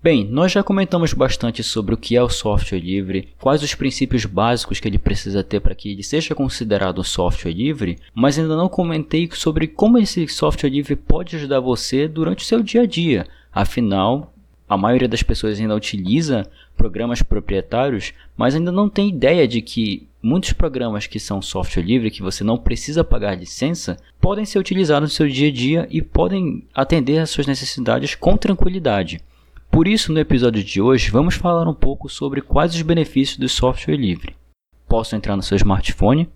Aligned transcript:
Bem, 0.00 0.24
nós 0.24 0.52
já 0.52 0.62
comentamos 0.62 1.12
bastante 1.12 1.60
sobre 1.64 1.92
o 1.92 1.96
que 1.96 2.14
é 2.14 2.22
o 2.22 2.28
software 2.28 2.78
livre, 2.78 3.30
quais 3.40 3.64
os 3.64 3.74
princípios 3.74 4.24
básicos 4.24 4.78
que 4.78 4.86
ele 4.86 4.96
precisa 4.96 5.42
ter 5.42 5.58
para 5.58 5.74
que 5.74 5.90
ele 5.90 6.04
seja 6.04 6.36
considerado 6.36 7.00
um 7.00 7.04
software 7.04 7.50
livre, 7.50 7.98
mas 8.14 8.38
ainda 8.38 8.56
não 8.56 8.68
comentei 8.68 9.28
sobre 9.32 9.66
como 9.66 9.98
esse 9.98 10.28
software 10.28 10.70
livre 10.70 10.94
pode 10.94 11.34
ajudar 11.34 11.58
você 11.58 12.06
durante 12.06 12.44
o 12.44 12.46
seu 12.46 12.62
dia 12.62 12.82
a 12.82 12.86
dia. 12.86 13.26
Afinal, 13.52 14.32
a 14.68 14.76
maioria 14.76 15.08
das 15.08 15.24
pessoas 15.24 15.58
ainda 15.58 15.74
utiliza 15.74 16.48
programas 16.76 17.20
proprietários, 17.20 18.12
mas 18.36 18.54
ainda 18.54 18.70
não 18.70 18.88
tem 18.88 19.08
ideia 19.08 19.48
de 19.48 19.60
que 19.60 20.06
muitos 20.22 20.52
programas 20.52 21.08
que 21.08 21.18
são 21.18 21.42
software 21.42 21.82
livre, 21.82 22.12
que 22.12 22.22
você 22.22 22.44
não 22.44 22.56
precisa 22.56 23.02
pagar 23.02 23.36
licença, 23.36 23.96
podem 24.20 24.44
ser 24.44 24.60
utilizados 24.60 25.10
no 25.10 25.14
seu 25.16 25.26
dia 25.26 25.48
a 25.48 25.52
dia 25.52 25.88
e 25.90 26.00
podem 26.00 26.64
atender 26.72 27.18
às 27.18 27.30
suas 27.30 27.48
necessidades 27.48 28.14
com 28.14 28.36
tranquilidade. 28.36 29.20
Por 29.70 29.86
isso, 29.86 30.12
no 30.12 30.18
episódio 30.18 30.64
de 30.64 30.80
hoje, 30.80 31.10
vamos 31.10 31.34
falar 31.34 31.68
um 31.68 31.74
pouco 31.74 32.08
sobre 32.08 32.40
quais 32.40 32.74
os 32.74 32.82
benefícios 32.82 33.38
do 33.38 33.48
software 33.48 33.96
livre. 33.96 34.34
Posso 34.88 35.14
entrar 35.14 35.36
no 35.36 35.42
seu 35.42 35.56
smartphone? 35.56 36.28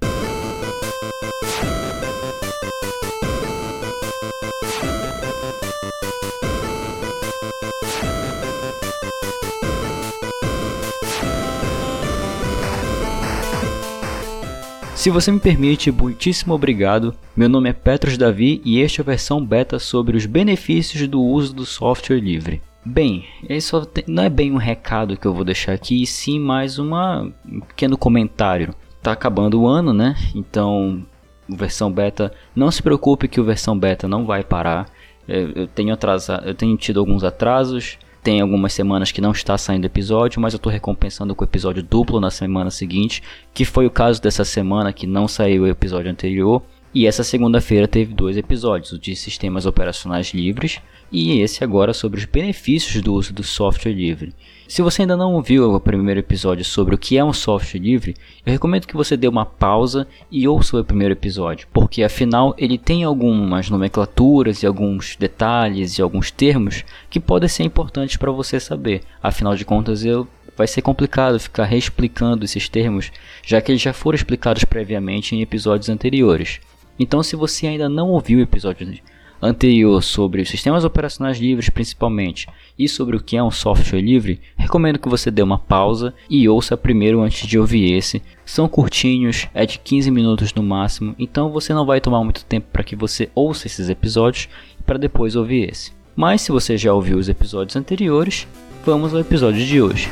Se 14.94 15.10
você 15.10 15.32
me 15.32 15.40
permite, 15.40 15.90
muitíssimo 15.90 16.54
obrigado. 16.54 17.12
Meu 17.34 17.48
nome 17.48 17.68
é 17.70 17.72
Petros 17.72 18.16
Davi 18.16 18.62
e 18.64 18.80
esta 18.80 19.00
é 19.00 19.02
a 19.02 19.06
versão 19.06 19.44
beta 19.44 19.80
sobre 19.80 20.16
os 20.16 20.26
benefícios 20.26 21.08
do 21.08 21.20
uso 21.20 21.52
do 21.52 21.66
software 21.66 22.20
livre. 22.20 22.62
Bem, 22.84 23.24
isso 23.48 23.88
não 24.08 24.24
é 24.24 24.28
bem 24.28 24.50
um 24.50 24.56
recado 24.56 25.16
que 25.16 25.24
eu 25.26 25.32
vou 25.32 25.44
deixar 25.44 25.72
aqui, 25.72 26.02
e 26.02 26.06
sim 26.06 26.40
mais 26.40 26.78
uma, 26.78 27.32
um 27.46 27.60
pequeno 27.60 27.96
comentário. 27.96 28.74
Tá 29.00 29.12
acabando 29.12 29.60
o 29.60 29.68
ano, 29.68 29.92
né? 29.92 30.16
Então, 30.34 31.04
versão 31.48 31.92
beta, 31.92 32.32
não 32.54 32.70
se 32.70 32.82
preocupe 32.82 33.28
que 33.28 33.40
o 33.40 33.44
versão 33.44 33.78
beta 33.78 34.08
não 34.08 34.26
vai 34.26 34.42
parar. 34.42 34.88
Eu 35.28 35.68
tenho, 35.68 35.94
atrasado, 35.94 36.46
eu 36.46 36.54
tenho 36.54 36.76
tido 36.76 36.98
alguns 36.98 37.22
atrasos, 37.22 37.98
tem 38.22 38.40
algumas 38.40 38.72
semanas 38.72 39.12
que 39.12 39.20
não 39.20 39.30
está 39.30 39.56
saindo 39.56 39.84
episódio, 39.84 40.40
mas 40.40 40.52
eu 40.52 40.56
estou 40.56 40.72
recompensando 40.72 41.34
com 41.34 41.44
o 41.44 41.46
episódio 41.46 41.82
duplo 41.82 42.20
na 42.20 42.30
semana 42.30 42.70
seguinte, 42.70 43.22
que 43.54 43.64
foi 43.64 43.86
o 43.86 43.90
caso 43.90 44.20
dessa 44.20 44.44
semana 44.44 44.92
que 44.92 45.06
não 45.06 45.28
saiu 45.28 45.62
o 45.62 45.68
episódio 45.68 46.10
anterior. 46.10 46.62
E 46.94 47.06
essa 47.06 47.24
segunda-feira 47.24 47.88
teve 47.88 48.12
dois 48.12 48.36
episódios, 48.36 48.92
o 48.92 48.98
de 48.98 49.16
sistemas 49.16 49.64
operacionais 49.64 50.34
livres 50.34 50.78
e 51.10 51.40
esse 51.40 51.64
agora 51.64 51.94
sobre 51.94 52.18
os 52.20 52.26
benefícios 52.26 53.02
do 53.02 53.14
uso 53.14 53.32
do 53.32 53.42
software 53.42 53.94
livre. 53.94 54.34
Se 54.68 54.82
você 54.82 55.00
ainda 55.00 55.16
não 55.16 55.32
ouviu 55.32 55.72
o 55.72 55.80
primeiro 55.80 56.20
episódio 56.20 56.62
sobre 56.66 56.94
o 56.94 56.98
que 56.98 57.16
é 57.16 57.24
um 57.24 57.32
software 57.32 57.80
livre, 57.80 58.14
eu 58.44 58.52
recomendo 58.52 58.86
que 58.86 58.96
você 58.96 59.16
dê 59.16 59.26
uma 59.26 59.46
pausa 59.46 60.06
e 60.30 60.46
ouça 60.46 60.78
o 60.78 60.84
primeiro 60.84 61.12
episódio, 61.12 61.66
porque 61.72 62.02
afinal 62.02 62.54
ele 62.58 62.76
tem 62.76 63.04
algumas 63.04 63.70
nomenclaturas 63.70 64.62
e 64.62 64.66
alguns 64.66 65.16
detalhes 65.16 65.96
e 65.96 66.02
alguns 66.02 66.30
termos 66.30 66.84
que 67.08 67.18
podem 67.18 67.48
ser 67.48 67.62
importantes 67.62 68.18
para 68.18 68.30
você 68.30 68.60
saber. 68.60 69.00
Afinal 69.22 69.56
de 69.56 69.64
contas, 69.64 70.04
eu 70.04 70.28
vai 70.54 70.66
ser 70.66 70.82
complicado 70.82 71.40
ficar 71.40 71.64
reexplicando 71.64 72.44
esses 72.44 72.68
termos, 72.68 73.10
já 73.42 73.62
que 73.62 73.72
eles 73.72 73.80
já 73.80 73.94
foram 73.94 74.16
explicados 74.16 74.64
previamente 74.64 75.34
em 75.34 75.40
episódios 75.40 75.88
anteriores. 75.88 76.60
Então, 76.98 77.22
se 77.22 77.36
você 77.36 77.66
ainda 77.66 77.88
não 77.88 78.10
ouviu 78.10 78.38
o 78.38 78.42
episódio 78.42 78.86
anterior 79.42 80.00
sobre 80.02 80.44
sistemas 80.44 80.84
operacionais 80.84 81.38
livres 81.38 81.68
principalmente 81.68 82.46
e 82.78 82.88
sobre 82.88 83.16
o 83.16 83.20
que 83.20 83.36
é 83.36 83.42
um 83.42 83.50
software 83.50 84.00
livre, 84.00 84.40
recomendo 84.56 85.00
que 85.00 85.08
você 85.08 85.30
dê 85.30 85.42
uma 85.42 85.58
pausa 85.58 86.14
e 86.30 86.48
ouça 86.48 86.76
primeiro 86.76 87.20
antes 87.20 87.48
de 87.48 87.58
ouvir 87.58 87.92
esse. 87.92 88.22
São 88.46 88.68
curtinhos, 88.68 89.48
é 89.52 89.66
de 89.66 89.80
15 89.80 90.10
minutos 90.12 90.54
no 90.54 90.62
máximo, 90.62 91.14
então 91.18 91.50
você 91.50 91.74
não 91.74 91.84
vai 91.84 92.00
tomar 92.00 92.22
muito 92.22 92.44
tempo 92.44 92.68
para 92.72 92.84
que 92.84 92.94
você 92.94 93.28
ouça 93.34 93.66
esses 93.66 93.88
episódios 93.88 94.48
para 94.86 94.98
depois 94.98 95.34
ouvir 95.34 95.68
esse. 95.68 95.92
Mas 96.14 96.42
se 96.42 96.52
você 96.52 96.78
já 96.78 96.92
ouviu 96.92 97.18
os 97.18 97.28
episódios 97.28 97.74
anteriores, 97.74 98.46
vamos 98.84 99.12
ao 99.12 99.20
episódio 99.20 99.64
de 99.64 99.82
hoje. 99.82 100.08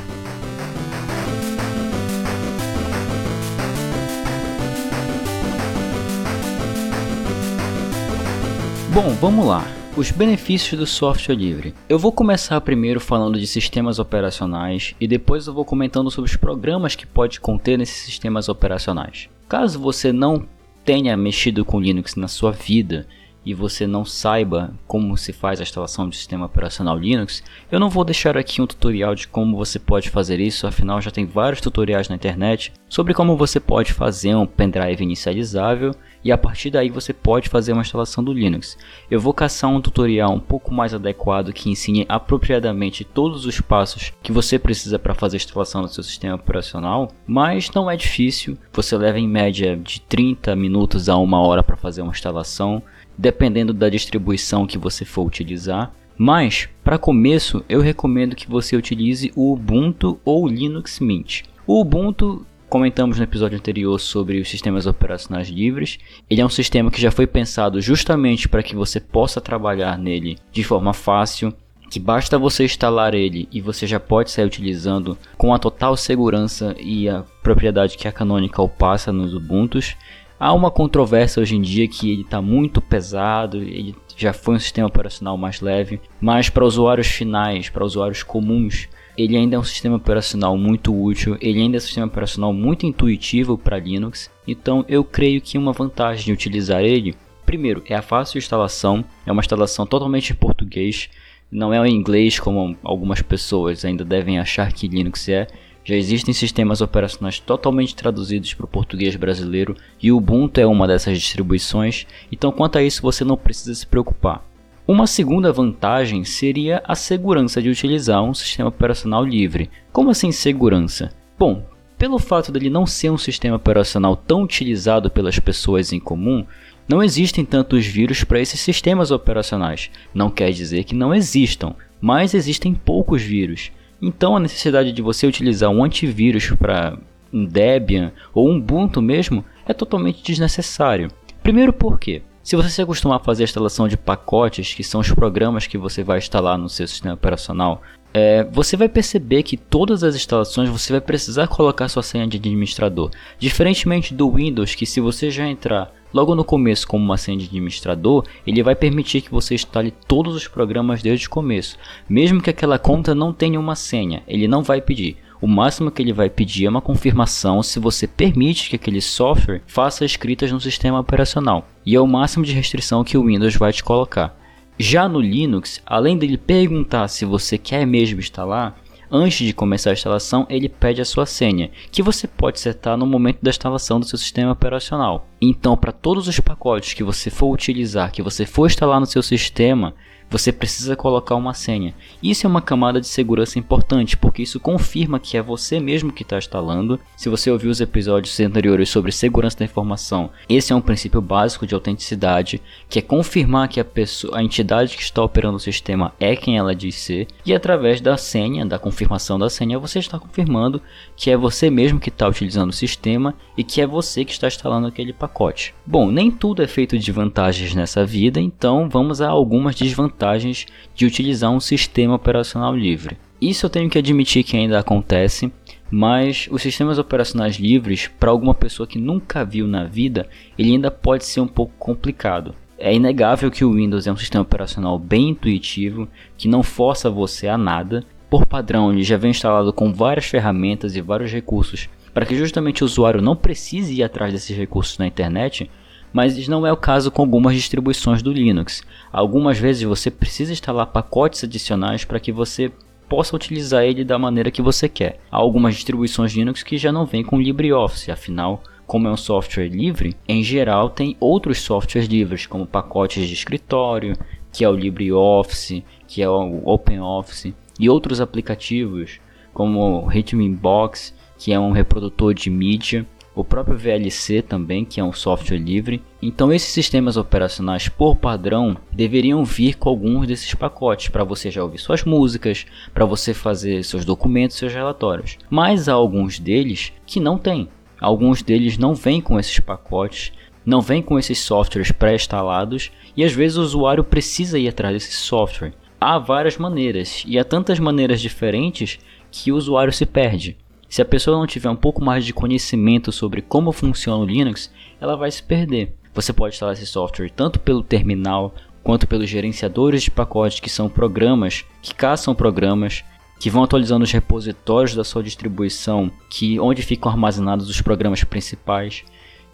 Bom, 8.92 9.10
vamos 9.20 9.46
lá. 9.46 9.64
Os 9.96 10.10
benefícios 10.10 10.76
do 10.76 10.84
software 10.84 11.36
livre. 11.36 11.74
Eu 11.88 11.96
vou 11.96 12.10
começar 12.10 12.60
primeiro 12.60 12.98
falando 12.98 13.38
de 13.38 13.46
sistemas 13.46 14.00
operacionais 14.00 14.96
e 15.00 15.06
depois 15.06 15.46
eu 15.46 15.54
vou 15.54 15.64
comentando 15.64 16.10
sobre 16.10 16.28
os 16.28 16.36
programas 16.36 16.96
que 16.96 17.06
pode 17.06 17.38
conter 17.38 17.78
nesses 17.78 18.04
sistemas 18.04 18.48
operacionais. 18.48 19.28
Caso 19.48 19.78
você 19.78 20.12
não 20.12 20.44
tenha 20.84 21.16
mexido 21.16 21.64
com 21.64 21.80
Linux 21.80 22.16
na 22.16 22.26
sua 22.26 22.50
vida 22.50 23.06
e 23.44 23.54
você 23.54 23.86
não 23.86 24.04
saiba 24.04 24.72
como 24.86 25.16
se 25.16 25.32
faz 25.32 25.60
a 25.60 25.62
instalação 25.62 26.08
de 26.08 26.16
sistema 26.16 26.46
operacional 26.46 26.98
Linux, 26.98 27.42
eu 27.70 27.80
não 27.80 27.88
vou 27.88 28.04
deixar 28.04 28.36
aqui 28.36 28.60
um 28.60 28.66
tutorial 28.66 29.14
de 29.14 29.26
como 29.28 29.56
você 29.56 29.78
pode 29.78 30.10
fazer 30.10 30.40
isso, 30.40 30.66
afinal 30.66 31.00
já 31.00 31.10
tem 31.10 31.24
vários 31.24 31.60
tutoriais 31.60 32.08
na 32.08 32.16
internet 32.16 32.72
sobre 32.88 33.14
como 33.14 33.36
você 33.36 33.60
pode 33.60 33.92
fazer 33.92 34.34
um 34.34 34.46
pendrive 34.46 35.02
inicializável 35.02 35.94
e 36.22 36.30
a 36.30 36.36
partir 36.36 36.70
daí 36.70 36.90
você 36.90 37.12
pode 37.12 37.48
fazer 37.48 37.72
uma 37.72 37.82
instalação 37.82 38.22
do 38.22 38.32
Linux. 38.32 38.76
Eu 39.10 39.20
vou 39.20 39.32
caçar 39.32 39.70
um 39.70 39.80
tutorial 39.80 40.32
um 40.32 40.40
pouco 40.40 40.72
mais 40.72 40.92
adequado 40.92 41.52
que 41.52 41.70
ensine 41.70 42.04
apropriadamente 42.08 43.04
todos 43.04 43.46
os 43.46 43.60
passos 43.60 44.12
que 44.22 44.32
você 44.32 44.58
precisa 44.58 44.98
para 44.98 45.14
fazer 45.14 45.36
a 45.36 45.38
instalação 45.38 45.82
do 45.82 45.88
seu 45.88 46.02
sistema 46.02 46.34
operacional, 46.34 47.10
mas 47.26 47.70
não 47.70 47.90
é 47.90 47.96
difícil, 47.96 48.58
você 48.72 48.96
leva 48.96 49.18
em 49.18 49.28
média 49.28 49.76
de 49.76 50.00
30 50.02 50.54
minutos 50.56 51.08
a 51.08 51.16
uma 51.16 51.40
hora 51.40 51.62
para 51.62 51.76
fazer 51.76 52.02
uma 52.02 52.12
instalação, 52.12 52.82
dependendo 53.20 53.74
da 53.74 53.90
distribuição 53.90 54.66
que 54.66 54.78
você 54.78 55.04
for 55.04 55.26
utilizar. 55.26 55.92
Mas, 56.16 56.68
para 56.82 56.98
começo, 56.98 57.62
eu 57.68 57.80
recomendo 57.80 58.34
que 58.34 58.48
você 58.48 58.76
utilize 58.76 59.30
o 59.36 59.52
Ubuntu 59.52 60.18
ou 60.24 60.48
Linux 60.48 60.98
Mint. 61.00 61.42
O 61.66 61.80
Ubuntu 61.80 62.46
Comentamos 62.70 63.18
no 63.18 63.24
episódio 63.24 63.58
anterior 63.58 63.98
sobre 63.98 64.38
os 64.38 64.48
sistemas 64.48 64.86
operacionais 64.86 65.48
livres. 65.48 65.98
Ele 66.30 66.40
é 66.40 66.46
um 66.46 66.48
sistema 66.48 66.88
que 66.88 67.00
já 67.00 67.10
foi 67.10 67.26
pensado 67.26 67.80
justamente 67.80 68.48
para 68.48 68.62
que 68.62 68.76
você 68.76 69.00
possa 69.00 69.40
trabalhar 69.40 69.98
nele 69.98 70.38
de 70.52 70.62
forma 70.62 70.94
fácil, 70.94 71.52
que 71.90 71.98
basta 71.98 72.38
você 72.38 72.62
instalar 72.62 73.12
ele 73.12 73.48
e 73.50 73.60
você 73.60 73.88
já 73.88 73.98
pode 73.98 74.30
sair 74.30 74.44
utilizando 74.44 75.18
com 75.36 75.52
a 75.52 75.58
total 75.58 75.96
segurança 75.96 76.76
e 76.78 77.08
a 77.08 77.24
propriedade 77.42 77.98
que 77.98 78.06
a 78.06 78.12
Canonical 78.12 78.68
passa 78.68 79.12
nos 79.12 79.34
Ubuntus. 79.34 79.96
Há 80.42 80.54
uma 80.54 80.70
controvérsia 80.70 81.42
hoje 81.42 81.54
em 81.54 81.60
dia 81.60 81.86
que 81.86 82.10
ele 82.10 82.22
está 82.22 82.40
muito 82.40 82.80
pesado, 82.80 83.58
ele 83.58 83.94
já 84.16 84.32
foi 84.32 84.54
um 84.54 84.58
sistema 84.58 84.88
operacional 84.88 85.36
mais 85.36 85.60
leve, 85.60 86.00
mas 86.18 86.48
para 86.48 86.64
usuários 86.64 87.08
finais, 87.08 87.68
para 87.68 87.84
usuários 87.84 88.22
comuns, 88.22 88.88
ele 89.18 89.36
ainda 89.36 89.56
é 89.56 89.58
um 89.58 89.62
sistema 89.62 89.96
operacional 89.96 90.56
muito 90.56 90.98
útil, 90.98 91.36
ele 91.42 91.60
ainda 91.60 91.76
é 91.76 91.78
um 91.78 91.82
sistema 91.82 92.06
operacional 92.06 92.54
muito 92.54 92.86
intuitivo 92.86 93.58
para 93.58 93.78
Linux, 93.78 94.30
então 94.48 94.82
eu 94.88 95.04
creio 95.04 95.42
que 95.42 95.58
uma 95.58 95.74
vantagem 95.74 96.24
de 96.24 96.32
utilizar 96.32 96.80
ele, 96.80 97.14
primeiro, 97.44 97.82
é 97.86 97.94
a 97.94 98.00
fácil 98.00 98.38
instalação, 98.38 99.04
é 99.26 99.30
uma 99.30 99.42
instalação 99.42 99.84
totalmente 99.84 100.32
em 100.32 100.36
português, 100.36 101.10
não 101.52 101.74
é 101.74 101.86
em 101.86 101.94
inglês 101.94 102.38
como 102.38 102.78
algumas 102.82 103.20
pessoas 103.20 103.84
ainda 103.84 104.06
devem 104.06 104.38
achar 104.38 104.72
que 104.72 104.88
Linux 104.88 105.28
é. 105.28 105.48
Já 105.84 105.96
existem 105.96 106.34
sistemas 106.34 106.80
operacionais 106.80 107.38
totalmente 107.38 107.94
traduzidos 107.94 108.52
para 108.54 108.64
o 108.64 108.68
português 108.68 109.16
brasileiro 109.16 109.74
e 110.00 110.12
o 110.12 110.18
Ubuntu 110.18 110.60
é 110.60 110.66
uma 110.66 110.86
dessas 110.86 111.18
distribuições, 111.18 112.06
então 112.30 112.52
quanto 112.52 112.78
a 112.78 112.82
isso 112.82 113.02
você 113.02 113.24
não 113.24 113.36
precisa 113.36 113.74
se 113.74 113.86
preocupar. 113.86 114.44
Uma 114.86 115.06
segunda 115.06 115.52
vantagem 115.52 116.24
seria 116.24 116.82
a 116.84 116.94
segurança 116.94 117.62
de 117.62 117.68
utilizar 117.68 118.22
um 118.22 118.34
sistema 118.34 118.68
operacional 118.68 119.24
livre. 119.24 119.70
Como 119.92 120.10
assim 120.10 120.32
segurança? 120.32 121.12
Bom, 121.38 121.64
pelo 121.96 122.18
fato 122.18 122.50
dele 122.50 122.68
não 122.68 122.86
ser 122.86 123.10
um 123.10 123.18
sistema 123.18 123.56
operacional 123.56 124.16
tão 124.16 124.42
utilizado 124.42 125.10
pelas 125.10 125.38
pessoas 125.38 125.92
em 125.92 126.00
comum, 126.00 126.44
não 126.88 127.02
existem 127.02 127.44
tantos 127.44 127.86
vírus 127.86 128.24
para 128.24 128.40
esses 128.40 128.58
sistemas 128.58 129.10
operacionais. 129.10 129.90
Não 130.12 130.28
quer 130.28 130.50
dizer 130.50 130.82
que 130.84 130.94
não 130.94 131.14
existam, 131.14 131.74
mas 132.00 132.34
existem 132.34 132.74
poucos 132.74 133.22
vírus. 133.22 133.70
Então 134.00 134.36
a 134.36 134.40
necessidade 134.40 134.92
de 134.92 135.02
você 135.02 135.26
utilizar 135.26 135.70
um 135.70 135.84
antivírus 135.84 136.50
para 136.50 136.96
um 137.32 137.44
Debian 137.44 138.12
ou 138.34 138.48
um 138.48 138.56
Ubuntu 138.56 139.00
mesmo 139.00 139.44
é 139.66 139.72
totalmente 139.72 140.22
desnecessário. 140.22 141.10
Primeiro 141.42 141.72
porque 141.72 142.22
se 142.42 142.56
você 142.56 142.70
se 142.70 142.82
acostumar 142.82 143.18
a 143.20 143.22
fazer 143.22 143.42
a 143.42 143.44
instalação 143.44 143.86
de 143.86 143.96
pacotes, 143.96 144.74
que 144.74 144.82
são 144.82 145.00
os 145.00 145.12
programas 145.12 145.66
que 145.66 145.78
você 145.78 146.02
vai 146.02 146.18
instalar 146.18 146.56
no 146.56 146.68
seu 146.68 146.88
sistema 146.88 147.14
operacional, 147.14 147.82
é, 148.12 148.42
você 148.44 148.76
vai 148.76 148.88
perceber 148.88 149.42
que 149.42 149.56
todas 149.56 150.02
as 150.02 150.16
instalações 150.16 150.68
você 150.68 150.92
vai 150.92 151.00
precisar 151.00 151.46
colocar 151.46 151.88
sua 151.88 152.02
senha 152.02 152.26
de 152.26 152.38
administrador. 152.38 153.10
Diferentemente 153.38 154.14
do 154.14 154.30
Windows, 154.30 154.74
que 154.74 154.86
se 154.86 155.00
você 155.00 155.30
já 155.30 155.46
entrar 155.46 155.92
Logo 156.12 156.34
no 156.34 156.44
começo, 156.44 156.86
como 156.88 157.04
uma 157.04 157.16
senha 157.16 157.38
de 157.38 157.46
administrador, 157.46 158.24
ele 158.46 158.62
vai 158.62 158.74
permitir 158.74 159.20
que 159.20 159.30
você 159.30 159.54
instale 159.54 159.92
todos 160.08 160.34
os 160.34 160.48
programas 160.48 161.02
desde 161.02 161.26
o 161.26 161.30
começo. 161.30 161.76
Mesmo 162.08 162.42
que 162.42 162.50
aquela 162.50 162.78
conta 162.78 163.14
não 163.14 163.32
tenha 163.32 163.60
uma 163.60 163.76
senha, 163.76 164.22
ele 164.26 164.48
não 164.48 164.62
vai 164.62 164.80
pedir. 164.80 165.16
O 165.40 165.46
máximo 165.46 165.90
que 165.90 166.02
ele 166.02 166.12
vai 166.12 166.28
pedir 166.28 166.66
é 166.66 166.68
uma 166.68 166.82
confirmação 166.82 167.62
se 167.62 167.78
você 167.78 168.06
permite 168.06 168.68
que 168.68 168.76
aquele 168.76 169.00
software 169.00 169.62
faça 169.66 170.04
escritas 170.04 170.52
no 170.52 170.60
sistema 170.60 171.00
operacional. 171.00 171.66
E 171.86 171.94
é 171.94 172.00
o 172.00 172.06
máximo 172.06 172.44
de 172.44 172.52
restrição 172.52 173.02
que 173.02 173.16
o 173.16 173.24
Windows 173.24 173.56
vai 173.56 173.72
te 173.72 173.82
colocar. 173.82 174.36
Já 174.78 175.08
no 175.08 175.20
Linux, 175.20 175.80
além 175.86 176.18
dele 176.18 176.36
perguntar 176.36 177.08
se 177.08 177.24
você 177.24 177.56
quer 177.56 177.86
mesmo 177.86 178.18
instalar, 178.18 178.76
Antes 179.12 179.44
de 179.44 179.52
começar 179.52 179.90
a 179.90 179.92
instalação, 179.92 180.46
ele 180.48 180.68
pede 180.68 181.00
a 181.00 181.04
sua 181.04 181.26
senha, 181.26 181.68
que 181.90 182.00
você 182.00 182.28
pode 182.28 182.60
setar 182.60 182.96
no 182.96 183.04
momento 183.04 183.38
da 183.42 183.50
instalação 183.50 183.98
do 183.98 184.06
seu 184.06 184.16
sistema 184.16 184.52
operacional. 184.52 185.26
Então, 185.40 185.76
para 185.76 185.90
todos 185.90 186.28
os 186.28 186.38
pacotes 186.38 186.94
que 186.94 187.02
você 187.02 187.28
for 187.28 187.52
utilizar, 187.52 188.12
que 188.12 188.22
você 188.22 188.46
for 188.46 188.66
instalar 188.66 189.00
no 189.00 189.06
seu 189.06 189.20
sistema, 189.20 189.96
você 190.30 190.52
precisa 190.52 190.94
colocar 190.94 191.34
uma 191.34 191.52
senha. 191.52 191.92
Isso 192.22 192.46
é 192.46 192.48
uma 192.48 192.62
camada 192.62 193.00
de 193.00 193.08
segurança 193.08 193.58
importante, 193.58 194.16
porque 194.16 194.42
isso 194.42 194.60
confirma 194.60 195.18
que 195.18 195.36
é 195.36 195.42
você 195.42 195.80
mesmo 195.80 196.12
que 196.12 196.22
está 196.22 196.38
instalando. 196.38 197.00
Se 197.16 197.28
você 197.28 197.50
ouviu 197.50 197.68
os 197.68 197.80
episódios 197.80 198.38
anteriores 198.38 198.88
sobre 198.88 199.10
segurança 199.10 199.58
da 199.58 199.64
informação, 199.64 200.30
esse 200.48 200.72
é 200.72 200.76
um 200.76 200.80
princípio 200.80 201.20
básico 201.20 201.66
de 201.66 201.74
autenticidade, 201.74 202.62
que 202.88 203.00
é 203.00 203.02
confirmar 203.02 203.68
que 203.68 203.80
a 203.80 203.84
pessoa, 203.84 204.38
a 204.38 204.44
entidade 204.44 204.96
que 204.96 205.02
está 205.02 205.20
operando 205.22 205.56
o 205.56 205.60
sistema 205.60 206.12
é 206.20 206.36
quem 206.36 206.56
ela 206.56 206.74
diz 206.74 206.94
ser, 206.94 207.26
e 207.44 207.52
através 207.52 208.00
da 208.00 208.16
senha, 208.16 208.64
da 208.64 208.78
confirmação 208.78 209.36
da 209.36 209.50
senha, 209.50 209.80
você 209.80 209.98
está 209.98 210.18
confirmando 210.18 210.80
que 211.16 211.30
é 211.30 211.36
você 211.36 211.68
mesmo 211.68 211.98
que 211.98 212.08
está 212.08 212.28
utilizando 212.28 212.70
o 212.70 212.74
sistema 212.74 213.34
e 213.56 213.64
que 213.64 213.80
é 213.80 213.86
você 213.86 214.24
que 214.24 214.32
está 214.32 214.46
instalando 214.46 214.86
aquele 214.86 215.12
pacote. 215.12 215.74
Bom, 215.84 216.08
nem 216.10 216.30
tudo 216.30 216.62
é 216.62 216.68
feito 216.68 216.96
de 216.96 217.10
vantagens 217.10 217.74
nessa 217.74 218.06
vida, 218.06 218.40
então 218.40 218.88
vamos 218.88 219.20
a 219.20 219.28
algumas 219.28 219.74
desvantagens 219.74 220.19
vantagens 220.20 220.66
de 220.94 221.06
utilizar 221.06 221.50
um 221.50 221.60
sistema 221.60 222.14
operacional 222.14 222.76
livre. 222.76 223.16
Isso 223.40 223.64
eu 223.64 223.70
tenho 223.70 223.88
que 223.88 223.98
admitir 223.98 224.44
que 224.44 224.56
ainda 224.56 224.78
acontece, 224.78 225.50
mas 225.90 226.46
os 226.50 226.60
sistemas 226.60 226.98
operacionais 226.98 227.56
livres, 227.56 228.10
para 228.20 228.30
alguma 228.30 228.54
pessoa 228.54 228.86
que 228.86 228.98
nunca 228.98 229.44
viu 229.44 229.66
na 229.66 229.84
vida, 229.84 230.28
ele 230.58 230.72
ainda 230.72 230.90
pode 230.90 231.24
ser 231.24 231.40
um 231.40 231.48
pouco 231.48 231.72
complicado. 231.78 232.54
É 232.78 232.94
inegável 232.94 233.50
que 233.50 233.64
o 233.64 233.72
Windows 233.72 234.06
é 234.06 234.12
um 234.12 234.16
sistema 234.16 234.42
operacional 234.42 234.98
bem 234.98 235.30
intuitivo, 235.30 236.06
que 236.36 236.48
não 236.48 236.62
força 236.62 237.10
você 237.10 237.48
a 237.48 237.56
nada. 237.56 238.04
Por 238.28 238.46
padrão, 238.46 238.92
ele 238.92 239.02
já 239.02 239.16
vem 239.16 239.30
instalado 239.30 239.72
com 239.72 239.92
várias 239.92 240.26
ferramentas 240.26 240.94
e 240.94 241.00
vários 241.00 241.32
recursos 241.32 241.88
para 242.12 242.26
que 242.26 242.36
justamente 242.36 242.82
o 242.82 242.86
usuário 242.86 243.22
não 243.22 243.36
precise 243.36 243.94
ir 243.94 244.02
atrás 244.02 244.32
desses 244.32 244.56
recursos 244.56 244.98
na 244.98 245.06
internet, 245.06 245.70
mas 246.12 246.48
não 246.48 246.66
é 246.66 246.72
o 246.72 246.76
caso 246.76 247.10
com 247.10 247.22
algumas 247.22 247.54
distribuições 247.54 248.22
do 248.22 248.32
Linux. 248.32 248.82
Algumas 249.12 249.58
vezes 249.58 249.82
você 249.82 250.10
precisa 250.10 250.52
instalar 250.52 250.86
pacotes 250.86 251.44
adicionais 251.44 252.04
para 252.04 252.20
que 252.20 252.32
você 252.32 252.70
possa 253.08 253.34
utilizar 253.34 253.82
ele 253.82 254.04
da 254.04 254.18
maneira 254.18 254.50
que 254.50 254.62
você 254.62 254.88
quer. 254.88 255.18
Há 255.30 255.36
algumas 255.36 255.74
distribuições 255.74 256.32
Linux 256.32 256.62
que 256.62 256.78
já 256.78 256.92
não 256.92 257.04
vêm 257.04 257.24
com 257.24 257.40
LibreOffice, 257.40 258.10
afinal, 258.10 258.62
como 258.86 259.08
é 259.08 259.10
um 259.10 259.16
software 259.16 259.68
livre, 259.68 260.16
em 260.28 260.42
geral 260.42 260.90
tem 260.90 261.16
outros 261.20 261.60
softwares 261.60 262.08
livres, 262.08 262.46
como 262.46 262.66
pacotes 262.66 263.26
de 263.26 263.34
escritório, 263.34 264.16
que 264.52 264.64
é 264.64 264.68
o 264.68 264.74
LibreOffice, 264.74 265.84
que 266.08 266.22
é 266.22 266.28
o 266.28 266.62
OpenOffice, 266.64 267.54
e 267.78 267.88
outros 267.88 268.20
aplicativos, 268.20 269.20
como 269.52 269.80
o 269.80 270.06
Rhythmbox, 270.06 271.14
que 271.38 271.52
é 271.52 271.58
um 271.58 271.70
reprodutor 271.70 272.34
de 272.34 272.50
mídia, 272.50 273.06
o 273.40 273.44
próprio 273.44 273.76
VLC 273.76 274.42
também, 274.42 274.84
que 274.84 275.00
é 275.00 275.04
um 275.04 275.12
software 275.12 275.58
livre. 275.58 276.02
Então 276.20 276.52
esses 276.52 276.68
sistemas 276.68 277.16
operacionais 277.16 277.88
por 277.88 278.16
padrão 278.16 278.76
deveriam 278.92 279.44
vir 279.44 279.76
com 279.76 279.88
alguns 279.88 280.26
desses 280.26 280.54
pacotes 280.54 281.08
para 281.08 281.24
você 281.24 281.50
já 281.50 281.62
ouvir 281.62 281.78
suas 281.78 282.04
músicas, 282.04 282.66
para 282.92 283.06
você 283.06 283.32
fazer 283.32 283.82
seus 283.84 284.04
documentos, 284.04 284.56
seus 284.56 284.74
relatórios. 284.74 285.38
Mas 285.48 285.88
há 285.88 285.94
alguns 285.94 286.38
deles 286.38 286.92
que 287.06 287.18
não 287.18 287.38
tem. 287.38 287.68
Alguns 288.00 288.42
deles 288.42 288.78
não 288.78 288.94
vêm 288.94 289.20
com 289.20 289.38
esses 289.38 289.58
pacotes, 289.58 290.32
não 290.64 290.80
vêm 290.80 291.02
com 291.02 291.18
esses 291.18 291.38
softwares 291.38 291.90
pré-instalados 291.90 292.90
e 293.16 293.24
às 293.24 293.32
vezes 293.32 293.56
o 293.56 293.62
usuário 293.62 294.04
precisa 294.04 294.58
ir 294.58 294.68
atrás 294.68 294.94
desse 294.94 295.12
software. 295.12 295.72
Há 295.98 296.18
várias 296.18 296.56
maneiras 296.56 297.24
e 297.26 297.38
há 297.38 297.44
tantas 297.44 297.78
maneiras 297.78 298.20
diferentes 298.20 298.98
que 299.30 299.52
o 299.52 299.56
usuário 299.56 299.92
se 299.92 300.06
perde. 300.06 300.56
Se 300.90 301.00
a 301.00 301.04
pessoa 301.04 301.38
não 301.38 301.46
tiver 301.46 301.70
um 301.70 301.76
pouco 301.76 302.04
mais 302.04 302.24
de 302.26 302.32
conhecimento 302.32 303.12
sobre 303.12 303.40
como 303.40 303.70
funciona 303.70 304.24
o 304.24 304.26
Linux, 304.26 304.72
ela 305.00 305.16
vai 305.16 305.30
se 305.30 305.40
perder. 305.40 305.94
Você 306.12 306.32
pode 306.32 306.56
instalar 306.56 306.74
esse 306.74 306.84
software 306.84 307.30
tanto 307.30 307.60
pelo 307.60 307.84
terminal 307.84 308.52
quanto 308.82 309.06
pelos 309.06 309.30
gerenciadores 309.30 310.02
de 310.02 310.10
pacotes, 310.10 310.58
que 310.58 310.68
são 310.68 310.88
programas 310.88 311.64
que 311.80 311.94
caçam 311.94 312.34
programas, 312.34 313.04
que 313.38 313.48
vão 313.48 313.62
atualizando 313.62 314.02
os 314.02 314.10
repositórios 314.10 314.96
da 314.96 315.04
sua 315.04 315.22
distribuição, 315.22 316.10
que 316.28 316.58
onde 316.58 316.82
ficam 316.82 317.12
armazenados 317.12 317.70
os 317.70 317.80
programas 317.80 318.24
principais. 318.24 319.04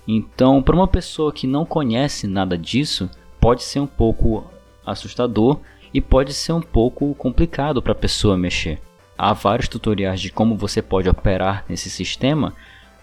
Então, 0.09 0.63
para 0.63 0.75
uma 0.75 0.89
pessoa 0.89 1.35
que 1.35 1.47
não 1.47 1.67
conhece 1.67 2.27
nada 2.27 2.57
disso, 2.57 3.11
pode 3.39 3.63
ser 3.63 3.81
um 3.81 3.87
pouco 3.87 4.51
assustador 4.87 5.61
e 5.93 6.01
pode 6.01 6.33
ser 6.33 6.55
um 6.55 6.63
pouco 6.63 7.15
complicado 7.17 7.83
para 7.83 7.93
a 7.93 7.97
pessoa 7.97 8.39
mexer 8.39 8.81
há 9.17 9.33
vários 9.33 9.69
tutoriais 9.69 10.21
de 10.21 10.31
como 10.31 10.57
você 10.57 10.83
pode 10.83 11.09
operar 11.09 11.65
nesse 11.69 11.91
sistema, 11.91 12.55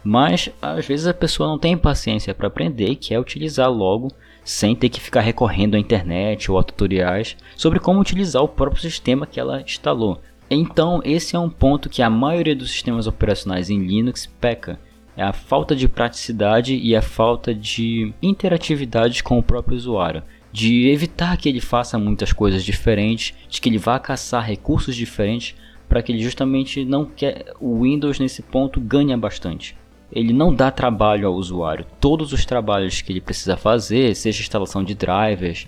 mas 0.04 0.50
às 0.62 0.86
vezes 0.86 1.08
a 1.08 1.14
pessoa 1.14 1.48
não 1.48 1.58
tem 1.58 1.78
paciência 1.78 2.34
para 2.34 2.48
aprender 2.48 2.90
e 2.90 2.96
quer 2.96 3.20
utilizar 3.20 3.72
logo 3.72 4.10
sem 4.44 4.76
ter 4.76 4.90
que 4.90 5.00
ficar 5.00 5.22
recorrendo 5.22 5.76
à 5.76 5.80
internet 5.80 6.52
ou 6.52 6.60
a 6.60 6.64
tutoriais 6.64 7.38
sobre 7.56 7.80
como 7.80 8.02
utilizar 8.02 8.44
o 8.44 8.48
próprio 8.48 8.82
sistema 8.82 9.26
que 9.26 9.40
ela 9.40 9.62
instalou. 9.62 10.20
Então, 10.50 11.02
esse 11.06 11.36
é 11.36 11.40
um 11.40 11.50
ponto 11.50 11.90
que 11.90 12.02
a 12.02 12.10
maioria 12.10 12.56
dos 12.56 12.72
sistemas 12.72 13.08
operacionais 13.08 13.70
em 13.70 13.80
Linux 13.80 14.26
peca. 14.40 14.80
É 15.16 15.24
a 15.24 15.32
falta 15.32 15.76
de 15.76 15.88
praticidade 15.88 16.76
e 16.76 16.96
a 16.96 17.02
falta 17.02 17.54
de 17.54 18.14
interatividade 18.22 19.24
com 19.24 19.38
o 19.38 19.44
próprio 19.44 19.78
usuário. 19.78 20.24
De 20.52 20.90
evitar 20.90 21.38
que 21.38 21.48
ele 21.48 21.62
faça 21.62 21.98
muitas 21.98 22.34
coisas 22.34 22.64
diferentes, 22.64 23.34
de 23.50 23.62
que 23.62 23.70
ele 23.70 23.78
vá 23.78 23.98
caçar 23.98 24.44
recursos 24.44 24.96
diferentes 24.96 25.56
para 25.94 26.02
que 26.02 26.12
ele 26.12 26.24
justamente 26.24 26.84
não 26.84 27.06
quer 27.06 27.54
o 27.60 27.84
Windows 27.84 28.18
nesse 28.18 28.42
ponto 28.42 28.82
ganha 28.82 29.16
bastante. 29.16 29.78
Ele 30.12 30.34
não 30.34 30.52
dá 30.52 30.72
trabalho 30.72 31.28
ao 31.28 31.36
usuário. 31.36 31.86
Todos 32.00 32.34
os 32.34 32.48
trabalhos 32.48 33.00
que 33.00 33.12
ele 33.12 33.22
precisa 33.22 33.56
fazer, 33.56 34.16
seja 34.16 34.42
instalação 34.42 34.84
de 34.84 34.96
drivers, 34.96 35.68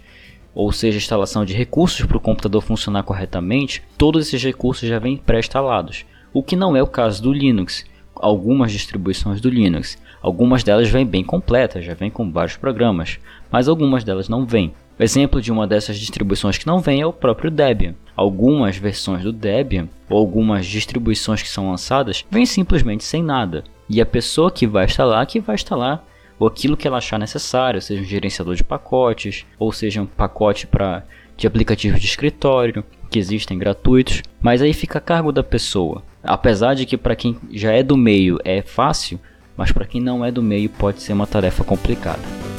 ou 0.55 0.71
seja 0.71 0.97
instalação 0.97 1.45
de 1.45 1.53
recursos 1.53 2.03
para 2.07 2.17
o 2.17 2.19
computador 2.19 2.63
funcionar 2.63 3.03
corretamente, 3.03 3.83
todos 3.99 4.25
esses 4.25 4.43
recursos 4.43 4.89
já 4.89 4.97
vêm 4.97 5.15
pré-instalados. 5.15 6.07
O 6.33 6.41
que 6.41 6.55
não 6.55 6.75
é 6.75 6.81
o 6.81 6.87
caso 6.87 7.21
do 7.21 7.31
Linux. 7.31 7.85
Algumas 8.15 8.71
distribuições 8.71 9.39
do 9.39 9.49
Linux, 9.51 9.95
algumas 10.23 10.63
delas 10.63 10.89
vêm 10.89 11.05
bem 11.05 11.23
completas, 11.23 11.85
já 11.85 11.93
vêm 11.93 12.09
com 12.09 12.31
vários 12.31 12.57
programas, 12.57 13.19
mas 13.51 13.67
algumas 13.67 14.03
delas 14.03 14.27
não 14.27 14.43
vêm. 14.43 14.73
Exemplo 14.97 15.41
de 15.41 15.51
uma 15.51 15.67
dessas 15.67 15.97
distribuições 15.97 16.57
que 16.57 16.65
não 16.65 16.79
vem 16.79 17.01
é 17.01 17.05
o 17.05 17.11
próprio 17.11 17.51
Debian. 17.51 17.95
Algumas 18.15 18.77
versões 18.77 19.23
do 19.23 19.33
Debian, 19.33 19.89
ou 20.09 20.17
algumas 20.17 20.65
distribuições 20.65 21.41
que 21.41 21.49
são 21.49 21.69
lançadas, 21.69 22.23
vêm 22.31 22.45
simplesmente 22.45 23.03
sem 23.03 23.21
nada. 23.21 23.63
E 23.89 23.99
a 23.99 24.05
pessoa 24.05 24.49
que 24.49 24.65
vai 24.65 24.85
instalar, 24.85 25.25
que 25.25 25.39
vai 25.39 25.55
instalar 25.55 26.05
ou 26.39 26.47
aquilo 26.47 26.77
que 26.77 26.87
ela 26.87 26.97
achar 26.97 27.17
necessário, 27.17 27.81
seja 27.81 28.01
um 28.01 28.05
gerenciador 28.05 28.55
de 28.55 28.63
pacotes, 28.63 29.45
ou 29.57 29.71
seja 29.71 30.01
um 30.01 30.05
pacote 30.05 30.67
para 30.67 31.03
de 31.37 31.47
aplicativos 31.47 31.99
de 31.99 32.07
escritório, 32.07 32.83
que 33.09 33.19
existem 33.19 33.57
gratuitos, 33.57 34.21
mas 34.41 34.61
aí 34.61 34.73
fica 34.73 34.99
a 34.99 35.01
cargo 35.01 35.31
da 35.31 35.43
pessoa. 35.43 36.03
Apesar 36.23 36.73
de 36.73 36.85
que 36.85 36.97
para 36.97 37.15
quem 37.15 37.37
já 37.51 37.71
é 37.71 37.83
do 37.83 37.97
meio 37.97 38.39
é 38.43 38.61
fácil, 38.61 39.19
mas 39.57 39.71
para 39.71 39.85
quem 39.85 40.01
não 40.01 40.23
é 40.23 40.31
do 40.31 40.41
meio 40.41 40.69
pode 40.69 41.01
ser 41.01 41.13
uma 41.13 41.27
tarefa 41.27 41.63
complicada. 41.63 42.54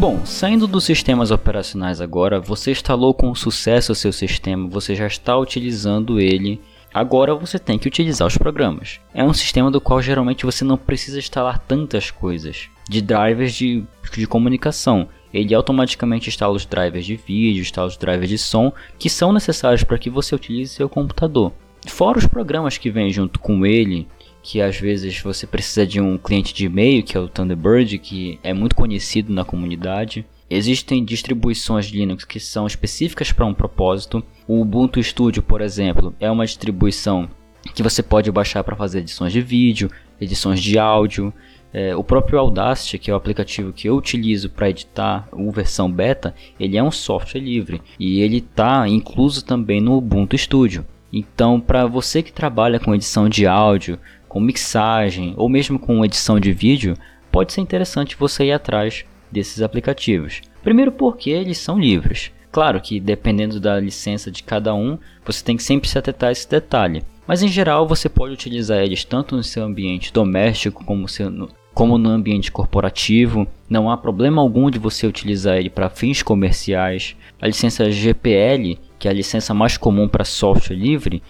Bom, 0.00 0.24
saindo 0.24 0.66
dos 0.66 0.84
sistemas 0.84 1.30
operacionais 1.30 2.00
agora, 2.00 2.40
você 2.40 2.70
instalou 2.70 3.12
com 3.12 3.34
sucesso 3.34 3.92
o 3.92 3.94
seu 3.94 4.10
sistema, 4.14 4.66
você 4.66 4.94
já 4.94 5.06
está 5.06 5.36
utilizando 5.36 6.18
ele. 6.18 6.58
Agora 6.92 7.34
você 7.34 7.58
tem 7.58 7.78
que 7.78 7.86
utilizar 7.86 8.26
os 8.26 8.38
programas. 8.38 8.98
É 9.12 9.22
um 9.22 9.34
sistema 9.34 9.70
do 9.70 9.78
qual 9.78 10.00
geralmente 10.00 10.46
você 10.46 10.64
não 10.64 10.78
precisa 10.78 11.18
instalar 11.18 11.58
tantas 11.58 12.10
coisas. 12.10 12.70
De 12.88 13.02
drivers 13.02 13.52
de, 13.52 13.84
de 14.10 14.26
comunicação. 14.26 15.06
Ele 15.34 15.54
automaticamente 15.54 16.30
instala 16.30 16.54
os 16.54 16.64
drivers 16.64 17.04
de 17.04 17.16
vídeo, 17.16 17.60
instala 17.60 17.86
os 17.86 17.98
drivers 17.98 18.30
de 18.30 18.38
som, 18.38 18.72
que 18.98 19.10
são 19.10 19.34
necessários 19.34 19.84
para 19.84 19.98
que 19.98 20.08
você 20.08 20.34
utilize 20.34 20.72
seu 20.72 20.88
computador. 20.88 21.52
Fora 21.86 22.18
os 22.18 22.26
programas 22.26 22.78
que 22.78 22.90
vêm 22.90 23.10
junto 23.10 23.38
com 23.38 23.66
ele, 23.66 24.08
que 24.42 24.60
às 24.60 24.76
vezes 24.76 25.20
você 25.20 25.46
precisa 25.46 25.86
de 25.86 26.00
um 26.00 26.16
cliente 26.16 26.54
de 26.54 26.66
e-mail, 26.66 27.02
que 27.02 27.16
é 27.16 27.20
o 27.20 27.28
Thunderbird, 27.28 27.98
que 27.98 28.38
é 28.42 28.52
muito 28.52 28.74
conhecido 28.74 29.32
na 29.32 29.44
comunidade. 29.44 30.24
Existem 30.48 31.04
distribuições 31.04 31.86
de 31.86 31.98
Linux 31.98 32.24
que 32.24 32.40
são 32.40 32.66
específicas 32.66 33.30
para 33.30 33.46
um 33.46 33.54
propósito. 33.54 34.22
O 34.48 34.60
Ubuntu 34.60 35.02
Studio, 35.02 35.42
por 35.42 35.60
exemplo, 35.60 36.14
é 36.18 36.30
uma 36.30 36.44
distribuição 36.44 37.28
que 37.74 37.82
você 37.82 38.02
pode 38.02 38.32
baixar 38.32 38.64
para 38.64 38.74
fazer 38.74 39.00
edições 39.00 39.32
de 39.32 39.40
vídeo, 39.40 39.90
edições 40.20 40.60
de 40.60 40.78
áudio. 40.78 41.32
É, 41.72 41.94
o 41.94 42.02
próprio 42.02 42.38
Audacity, 42.38 42.98
que 42.98 43.10
é 43.10 43.14
o 43.14 43.16
aplicativo 43.16 43.72
que 43.72 43.88
eu 43.88 43.96
utilizo 43.96 44.50
para 44.50 44.70
editar 44.70 45.28
a 45.30 45.52
versão 45.52 45.88
beta, 45.88 46.34
ele 46.58 46.76
é 46.76 46.82
um 46.82 46.90
software 46.90 47.40
livre 47.40 47.80
e 47.98 48.20
ele 48.20 48.38
está 48.38 48.88
incluso 48.88 49.44
também 49.44 49.80
no 49.80 49.96
Ubuntu 49.96 50.36
Studio. 50.36 50.84
Então, 51.12 51.60
para 51.60 51.86
você 51.86 52.22
que 52.22 52.32
trabalha 52.32 52.78
com 52.78 52.94
edição 52.94 53.28
de 53.28 53.46
áudio, 53.46 53.98
com 54.30 54.40
mixagem 54.40 55.34
ou 55.36 55.48
mesmo 55.48 55.76
com 55.76 56.04
edição 56.04 56.38
de 56.38 56.52
vídeo, 56.52 56.96
pode 57.32 57.52
ser 57.52 57.60
interessante 57.60 58.16
você 58.16 58.44
ir 58.44 58.52
atrás 58.52 59.04
desses 59.30 59.60
aplicativos. 59.60 60.40
Primeiro 60.62 60.92
porque 60.92 61.30
eles 61.30 61.58
são 61.58 61.76
livres. 61.76 62.30
Claro 62.52 62.80
que 62.80 63.00
dependendo 63.00 63.58
da 63.58 63.78
licença 63.80 64.30
de 64.30 64.44
cada 64.44 64.72
um, 64.72 64.96
você 65.24 65.44
tem 65.44 65.56
que 65.56 65.64
sempre 65.64 65.88
se 65.88 65.98
atentar 65.98 66.28
a 66.28 66.32
esse 66.32 66.48
detalhe. 66.48 67.02
Mas 67.26 67.42
em 67.42 67.48
geral 67.48 67.88
você 67.88 68.08
pode 68.08 68.32
utilizar 68.32 68.78
eles 68.78 69.04
tanto 69.04 69.34
no 69.34 69.42
seu 69.42 69.64
ambiente 69.64 70.12
doméstico 70.12 70.84
como, 70.84 71.08
seu, 71.08 71.28
no, 71.28 71.48
como 71.74 71.98
no 71.98 72.10
ambiente 72.10 72.52
corporativo. 72.52 73.48
Não 73.68 73.90
há 73.90 73.96
problema 73.96 74.40
algum 74.40 74.70
de 74.70 74.78
você 74.78 75.08
utilizar 75.08 75.56
ele 75.56 75.70
para 75.70 75.90
fins 75.90 76.22
comerciais. 76.22 77.16
A 77.42 77.48
licença 77.48 77.90
GPL, 77.90 78.78
que 78.96 79.08
é 79.08 79.10
a 79.10 79.14
licença 79.14 79.52
mais 79.52 79.76
comum 79.76 80.06
para 80.06 80.24
software 80.24 80.76
livre, 80.76 81.20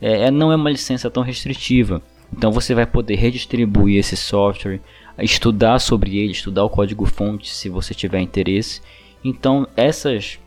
é, 0.00 0.24
é, 0.26 0.30
não 0.30 0.50
é 0.50 0.56
uma 0.56 0.70
licença 0.70 1.08
tão 1.08 1.22
restritiva. 1.22 2.02
Então 2.32 2.52
você 2.52 2.74
vai 2.74 2.86
poder 2.86 3.16
redistribuir 3.16 3.98
esse 3.98 4.16
software, 4.16 4.80
estudar 5.18 5.78
sobre 5.78 6.18
ele, 6.18 6.32
estudar 6.32 6.64
o 6.64 6.70
código 6.70 7.06
fonte 7.06 7.50
se 7.54 7.68
você 7.68 7.94
tiver 7.94 8.20
interesse. 8.20 8.80
Então 9.24 9.66
essas 9.76 10.38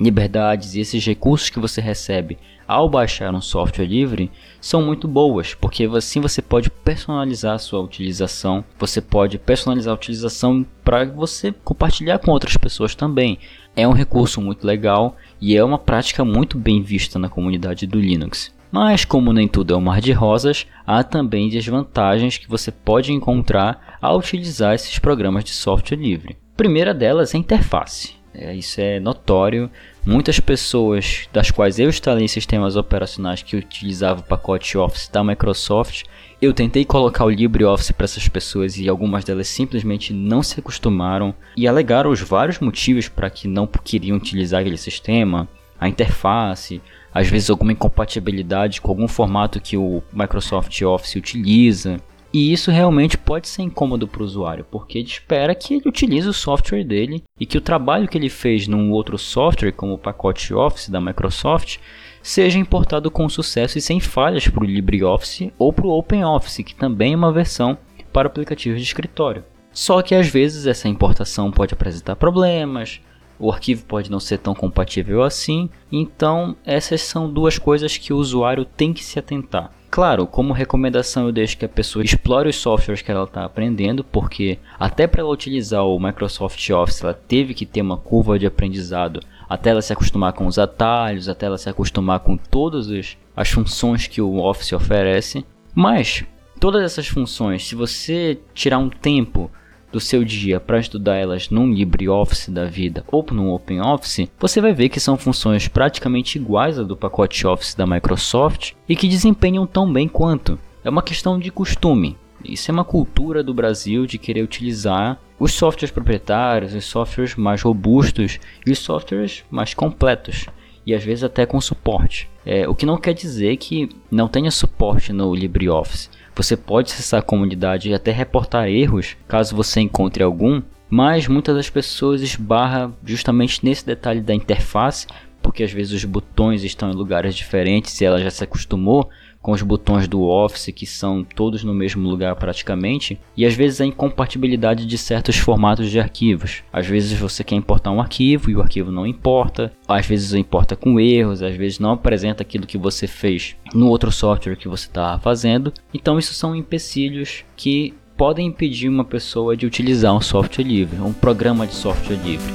liberdades 0.00 0.74
e 0.74 0.80
esses 0.80 1.04
recursos 1.04 1.50
que 1.50 1.58
você 1.58 1.80
recebe 1.80 2.38
ao 2.66 2.88
baixar 2.88 3.32
um 3.32 3.40
software 3.40 3.86
livre 3.86 4.30
são 4.60 4.82
muito 4.82 5.06
boas, 5.06 5.54
porque 5.54 5.84
assim 5.84 6.20
você 6.20 6.42
pode 6.42 6.68
personalizar 6.68 7.54
a 7.54 7.58
sua 7.58 7.80
utilização, 7.80 8.64
você 8.78 9.00
pode 9.00 9.38
personalizar 9.38 9.92
a 9.92 9.96
utilização 9.96 10.66
para 10.84 11.04
você 11.04 11.52
compartilhar 11.64 12.18
com 12.18 12.32
outras 12.32 12.56
pessoas 12.56 12.94
também. 12.94 13.38
É 13.76 13.86
um 13.86 13.92
recurso 13.92 14.40
muito 14.40 14.66
legal 14.66 15.16
e 15.40 15.56
é 15.56 15.62
uma 15.62 15.78
prática 15.78 16.24
muito 16.24 16.58
bem 16.58 16.82
vista 16.82 17.18
na 17.18 17.28
comunidade 17.28 17.86
do 17.86 18.00
Linux. 18.00 18.55
Mas 18.70 19.04
como 19.04 19.32
nem 19.32 19.48
tudo 19.48 19.74
é 19.74 19.76
um 19.76 19.80
mar 19.80 20.00
de 20.00 20.12
rosas, 20.12 20.66
há 20.86 21.02
também 21.02 21.48
desvantagens 21.48 22.38
que 22.38 22.48
você 22.48 22.70
pode 22.70 23.12
encontrar 23.12 23.98
ao 24.00 24.18
utilizar 24.18 24.74
esses 24.74 24.98
programas 24.98 25.44
de 25.44 25.50
software 25.50 25.96
livre. 25.96 26.36
A 26.54 26.56
primeira 26.56 26.92
delas 26.92 27.34
é 27.34 27.36
a 27.36 27.40
interface. 27.40 28.14
É, 28.38 28.54
isso 28.54 28.80
é 28.80 29.00
notório. 29.00 29.70
Muitas 30.04 30.38
pessoas, 30.38 31.26
das 31.32 31.50
quais 31.50 31.78
eu 31.78 31.88
instalei 31.88 32.24
em 32.24 32.28
sistemas 32.28 32.76
operacionais 32.76 33.42
que 33.42 33.56
utilizavam 33.56 34.22
o 34.22 34.26
pacote 34.26 34.76
Office 34.76 35.08
da 35.08 35.24
Microsoft, 35.24 36.04
eu 36.40 36.52
tentei 36.52 36.84
colocar 36.84 37.24
o 37.24 37.30
LibreOffice 37.30 37.94
para 37.94 38.04
essas 38.04 38.28
pessoas 38.28 38.76
e 38.76 38.88
algumas 38.88 39.24
delas 39.24 39.48
simplesmente 39.48 40.12
não 40.12 40.42
se 40.42 40.60
acostumaram 40.60 41.34
e 41.56 41.66
alegaram 41.66 42.10
os 42.10 42.20
vários 42.20 42.58
motivos 42.58 43.08
para 43.08 43.30
que 43.30 43.48
não 43.48 43.66
queriam 43.66 44.18
utilizar 44.18 44.60
aquele 44.60 44.76
sistema, 44.76 45.48
a 45.80 45.88
interface, 45.88 46.82
às 47.16 47.28
vezes 47.28 47.48
alguma 47.48 47.72
incompatibilidade 47.72 48.78
com 48.78 48.90
algum 48.90 49.08
formato 49.08 49.58
que 49.58 49.74
o 49.74 50.02
Microsoft 50.12 50.82
Office 50.82 51.16
utiliza. 51.16 51.96
E 52.30 52.52
isso 52.52 52.70
realmente 52.70 53.16
pode 53.16 53.48
ser 53.48 53.62
incômodo 53.62 54.06
para 54.06 54.20
o 54.20 54.24
usuário, 54.26 54.66
porque 54.70 54.98
ele 54.98 55.08
espera 55.08 55.54
que 55.54 55.76
ele 55.76 55.88
utilize 55.88 56.28
o 56.28 56.34
software 56.34 56.84
dele 56.84 57.24
e 57.40 57.46
que 57.46 57.56
o 57.56 57.60
trabalho 57.62 58.06
que 58.06 58.18
ele 58.18 58.28
fez 58.28 58.68
num 58.68 58.90
outro 58.90 59.16
software, 59.16 59.72
como 59.72 59.94
o 59.94 59.98
pacote 59.98 60.52
Office 60.52 60.90
da 60.90 61.00
Microsoft, 61.00 61.78
seja 62.22 62.58
importado 62.58 63.10
com 63.10 63.26
sucesso 63.30 63.78
e 63.78 63.80
sem 63.80 63.98
falhas 63.98 64.46
para 64.46 64.62
o 64.62 64.66
LibreOffice 64.66 65.54
ou 65.58 65.72
para 65.72 65.86
o 65.86 65.98
OpenOffice, 65.98 66.64
que 66.64 66.74
também 66.74 67.14
é 67.14 67.16
uma 67.16 67.32
versão 67.32 67.78
para 68.12 68.26
aplicativos 68.26 68.78
de 68.78 68.86
escritório. 68.86 69.42
Só 69.72 70.02
que 70.02 70.14
às 70.14 70.28
vezes 70.28 70.66
essa 70.66 70.86
importação 70.86 71.50
pode 71.50 71.72
apresentar 71.72 72.16
problemas, 72.16 73.00
o 73.38 73.50
arquivo 73.50 73.84
pode 73.84 74.10
não 74.10 74.20
ser 74.20 74.38
tão 74.38 74.54
compatível 74.54 75.22
assim, 75.22 75.68
então 75.90 76.56
essas 76.64 77.02
são 77.02 77.30
duas 77.30 77.58
coisas 77.58 77.96
que 77.96 78.12
o 78.12 78.16
usuário 78.16 78.64
tem 78.64 78.92
que 78.92 79.04
se 79.04 79.18
atentar. 79.18 79.70
Claro, 79.90 80.26
como 80.26 80.52
recomendação 80.52 81.26
eu 81.26 81.32
deixo 81.32 81.56
que 81.56 81.64
a 81.64 81.68
pessoa 81.68 82.04
explore 82.04 82.48
os 82.48 82.56
softwares 82.56 83.00
que 83.00 83.10
ela 83.10 83.24
está 83.24 83.44
aprendendo, 83.44 84.04
porque 84.04 84.58
até 84.78 85.06
para 85.06 85.22
ela 85.22 85.30
utilizar 85.30 85.84
o 85.86 85.98
Microsoft 85.98 86.68
Office 86.70 87.02
ela 87.02 87.14
teve 87.14 87.54
que 87.54 87.64
ter 87.64 87.80
uma 87.80 87.96
curva 87.96 88.38
de 88.38 88.46
aprendizado 88.46 89.20
até 89.48 89.70
ela 89.70 89.80
se 89.80 89.92
acostumar 89.92 90.32
com 90.32 90.46
os 90.46 90.58
atalhos, 90.58 91.28
até 91.28 91.46
ela 91.46 91.56
se 91.56 91.68
acostumar 91.68 92.20
com 92.20 92.36
todas 92.36 92.88
as 93.36 93.48
funções 93.48 94.06
que 94.06 94.20
o 94.20 94.38
Office 94.38 94.72
oferece. 94.72 95.44
Mas 95.74 96.24
todas 96.58 96.82
essas 96.82 97.06
funções, 97.06 97.66
se 97.66 97.74
você 97.74 98.38
tirar 98.52 98.78
um 98.78 98.90
tempo 98.90 99.50
do 99.96 100.00
seu 100.00 100.22
dia 100.22 100.60
para 100.60 100.78
estudar 100.78 101.16
elas 101.16 101.48
num 101.48 101.72
LibreOffice 101.72 102.50
da 102.50 102.66
vida 102.66 103.02
ou 103.10 103.24
num 103.30 103.50
OpenOffice, 103.50 104.30
você 104.38 104.60
vai 104.60 104.74
ver 104.74 104.90
que 104.90 105.00
são 105.00 105.16
funções 105.16 105.68
praticamente 105.68 106.36
iguais 106.36 106.78
à 106.78 106.82
do 106.82 106.94
pacote 106.94 107.46
Office 107.46 107.74
da 107.74 107.86
Microsoft 107.86 108.72
e 108.86 108.94
que 108.94 109.08
desempenham 109.08 109.66
tão 109.66 109.90
bem 109.90 110.06
quanto. 110.06 110.58
É 110.84 110.90
uma 110.90 111.00
questão 111.00 111.38
de 111.38 111.50
costume. 111.50 112.14
Isso 112.44 112.70
é 112.70 112.74
uma 112.74 112.84
cultura 112.84 113.42
do 113.42 113.54
Brasil 113.54 114.04
de 114.04 114.18
querer 114.18 114.42
utilizar 114.42 115.18
os 115.38 115.54
softwares 115.54 115.90
proprietários, 115.90 116.74
os 116.74 116.84
softwares 116.84 117.34
mais 117.34 117.62
robustos 117.62 118.38
e 118.66 118.72
os 118.72 118.78
softwares 118.78 119.44
mais 119.50 119.72
completos 119.72 120.44
e 120.86 120.94
às 120.94 121.02
vezes 121.02 121.24
até 121.24 121.46
com 121.46 121.58
suporte. 121.58 122.28
É, 122.44 122.68
o 122.68 122.74
que 122.74 122.84
não 122.84 122.98
quer 122.98 123.14
dizer 123.14 123.56
que 123.56 123.88
não 124.10 124.28
tenha 124.28 124.50
suporte 124.50 125.10
no 125.10 125.34
LibreOffice. 125.34 126.10
Você 126.36 126.54
pode 126.54 126.92
acessar 126.92 127.20
a 127.20 127.22
comunidade 127.22 127.88
e 127.88 127.94
até 127.94 128.12
reportar 128.12 128.68
erros, 128.68 129.16
caso 129.26 129.56
você 129.56 129.80
encontre 129.80 130.22
algum, 130.22 130.60
mas 130.88 131.26
muitas 131.26 131.56
das 131.56 131.70
pessoas 131.70 132.20
esbarram 132.20 132.94
justamente 133.02 133.64
nesse 133.64 133.86
detalhe 133.86 134.20
da 134.20 134.34
interface, 134.34 135.06
porque 135.40 135.62
às 135.62 135.72
vezes 135.72 135.94
os 135.94 136.04
botões 136.04 136.62
estão 136.62 136.90
em 136.90 136.94
lugares 136.94 137.34
diferentes 137.34 137.98
e 138.00 138.04
ela 138.04 138.20
já 138.20 138.30
se 138.30 138.44
acostumou 138.44 139.08
com 139.46 139.52
os 139.52 139.62
botões 139.62 140.08
do 140.08 140.22
Office 140.22 140.72
que 140.74 140.84
são 140.84 141.22
todos 141.22 141.62
no 141.62 141.72
mesmo 141.72 142.08
lugar 142.08 142.34
praticamente, 142.34 143.16
e 143.36 143.46
às 143.46 143.54
vezes 143.54 143.80
a 143.80 143.86
incompatibilidade 143.86 144.84
de 144.84 144.98
certos 144.98 145.36
formatos 145.36 145.88
de 145.88 146.00
arquivos. 146.00 146.64
Às 146.72 146.88
vezes 146.88 147.16
você 147.16 147.44
quer 147.44 147.54
importar 147.54 147.92
um 147.92 148.00
arquivo 148.00 148.50
e 148.50 148.56
o 148.56 148.60
arquivo 148.60 148.90
não 148.90 149.06
importa, 149.06 149.72
às 149.86 150.04
vezes 150.04 150.34
importa 150.34 150.74
com 150.74 150.98
erros, 150.98 151.44
às 151.44 151.54
vezes 151.54 151.78
não 151.78 151.92
apresenta 151.92 152.42
aquilo 152.42 152.66
que 152.66 152.76
você 152.76 153.06
fez 153.06 153.54
no 153.72 153.86
outro 153.86 154.10
software 154.10 154.56
que 154.56 154.66
você 154.66 154.88
está 154.88 155.16
fazendo. 155.20 155.72
Então 155.94 156.18
isso 156.18 156.34
são 156.34 156.56
empecilhos 156.56 157.44
que 157.56 157.94
podem 158.16 158.48
impedir 158.48 158.88
uma 158.88 159.04
pessoa 159.04 159.56
de 159.56 159.64
utilizar 159.64 160.12
um 160.12 160.20
software 160.20 160.64
livre, 160.64 161.00
um 161.00 161.12
programa 161.12 161.68
de 161.68 161.74
software 161.76 162.16
livre. 162.16 162.52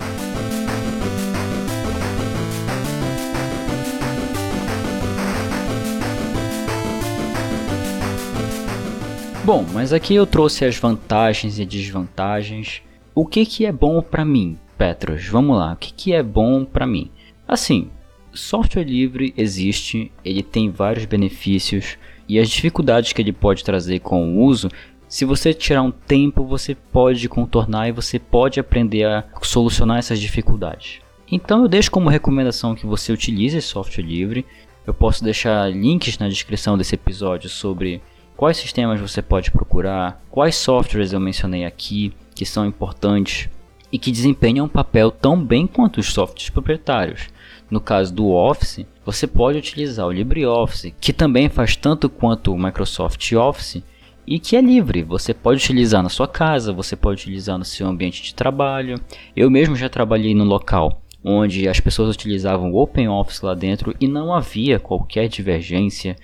Bom, 9.44 9.66
mas 9.74 9.92
aqui 9.92 10.14
eu 10.14 10.28
trouxe 10.28 10.66
as 10.66 10.78
vantagens 10.78 11.58
e 11.58 11.66
desvantagens. 11.66 12.84
O 13.16 13.26
que 13.26 13.44
que 13.44 13.66
é 13.66 13.72
bom 13.72 14.00
para 14.00 14.24
mim, 14.24 14.56
Petros? 14.78 15.26
Vamos 15.28 15.58
lá, 15.58 15.74
o 15.74 15.76
que 15.76 15.92
que 15.92 16.14
é 16.14 16.22
bom 16.22 16.64
para 16.64 16.86
mim? 16.86 17.10
Assim, 17.48 17.90
software 18.32 18.84
livre 18.84 19.34
existe, 19.36 20.12
ele 20.24 20.44
tem 20.44 20.70
vários 20.70 21.06
benefícios 21.06 21.98
e 22.30 22.38
as 22.38 22.50
dificuldades 22.52 23.14
que 23.14 23.22
ele 23.22 23.34
pode 23.34 23.64
trazer 23.64 24.00
com 24.00 24.24
o 24.24 24.44
uso, 24.44 24.70
se 25.12 25.26
você 25.26 25.54
tirar 25.56 25.82
um 25.82 25.92
tempo, 25.92 26.46
você 26.46 26.74
pode 26.74 27.28
contornar 27.28 27.90
e 27.90 27.92
você 27.92 28.20
pode 28.20 28.60
aprender 28.60 29.06
a 29.06 29.26
solucionar 29.42 29.98
essas 29.98 30.20
dificuldades. 30.20 31.02
Então 31.30 31.64
eu 31.64 31.68
deixo 31.68 31.90
como 31.90 32.10
recomendação 32.10 32.76
que 32.76 32.86
você 32.86 33.12
utilize 33.12 33.60
software 33.62 34.06
livre. 34.06 34.46
Eu 34.86 34.94
posso 34.94 35.24
deixar 35.24 35.70
links 35.70 36.18
na 36.20 36.30
descrição 36.30 36.78
desse 36.78 36.96
episódio 36.96 37.50
sobre 37.50 38.02
quais 38.42 38.58
sistemas 38.58 39.00
você 39.00 39.22
pode 39.22 39.52
procurar, 39.52 40.20
quais 40.32 40.56
softwares 40.56 41.14
eu 41.14 41.20
mencionei 41.20 41.64
aqui 41.64 42.12
que 42.34 42.44
são 42.44 42.66
importantes 42.66 43.48
e 43.92 44.00
que 44.00 44.12
desempenham 44.12 44.66
um 44.66 44.68
papel 44.68 45.12
tão 45.12 45.40
bem 45.40 45.68
quanto 45.68 46.00
os 46.00 46.12
softwares 46.12 46.50
proprietários. 46.50 47.30
No 47.70 47.80
caso 47.80 48.12
do 48.12 48.32
Office, 48.32 48.84
você 49.06 49.28
pode 49.28 49.60
utilizar 49.60 50.08
o 50.08 50.12
LibreOffice, 50.12 50.96
que 51.00 51.14
também 51.14 51.50
faz 51.50 51.76
tanto 51.76 52.10
quanto 52.10 52.52
o 52.52 52.58
Microsoft 52.58 53.32
Office 53.34 53.84
e 54.26 54.40
que 54.40 54.56
é 54.56 54.62
livre. 54.62 55.04
Você 55.04 55.36
pode 55.36 55.64
utilizar 55.64 56.02
na 56.02 56.10
sua 56.10 56.28
casa, 56.28 56.74
você 56.74 56.96
pode 56.96 57.22
utilizar 57.22 57.60
no 57.60 57.66
seu 57.66 57.86
ambiente 57.86 58.24
de 58.24 58.34
trabalho. 58.34 59.00
Eu 59.36 59.52
mesmo 59.52 59.76
já 59.76 59.88
trabalhei 59.88 60.34
no 60.34 60.46
local 60.46 61.00
onde 61.24 61.68
as 61.70 61.80
pessoas 61.80 62.16
utilizavam 62.16 62.72
o 62.72 62.82
OpenOffice 62.82 63.46
lá 63.46 63.54
dentro 63.54 63.96
e 64.00 64.08
não 64.08 64.34
havia 64.34 64.80
qualquer 64.80 65.28
divergência 65.28 66.16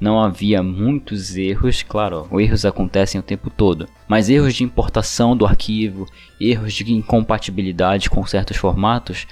não 0.00 0.20
havia 0.20 0.62
muitos 0.62 1.36
erros, 1.36 1.82
claro, 1.82 2.28
erros 2.40 2.64
acontecem 2.64 3.20
o 3.20 3.24
tempo 3.24 3.50
todo, 3.50 3.88
mas 4.06 4.28
erros 4.28 4.54
de 4.54 4.64
importação 4.64 5.36
do 5.36 5.44
arquivo, 5.44 6.06
erros 6.40 6.74
de 6.74 6.92
incompatibilidade 6.92 8.08
com 8.08 8.24
certos 8.24 8.56
formatos 8.56 9.26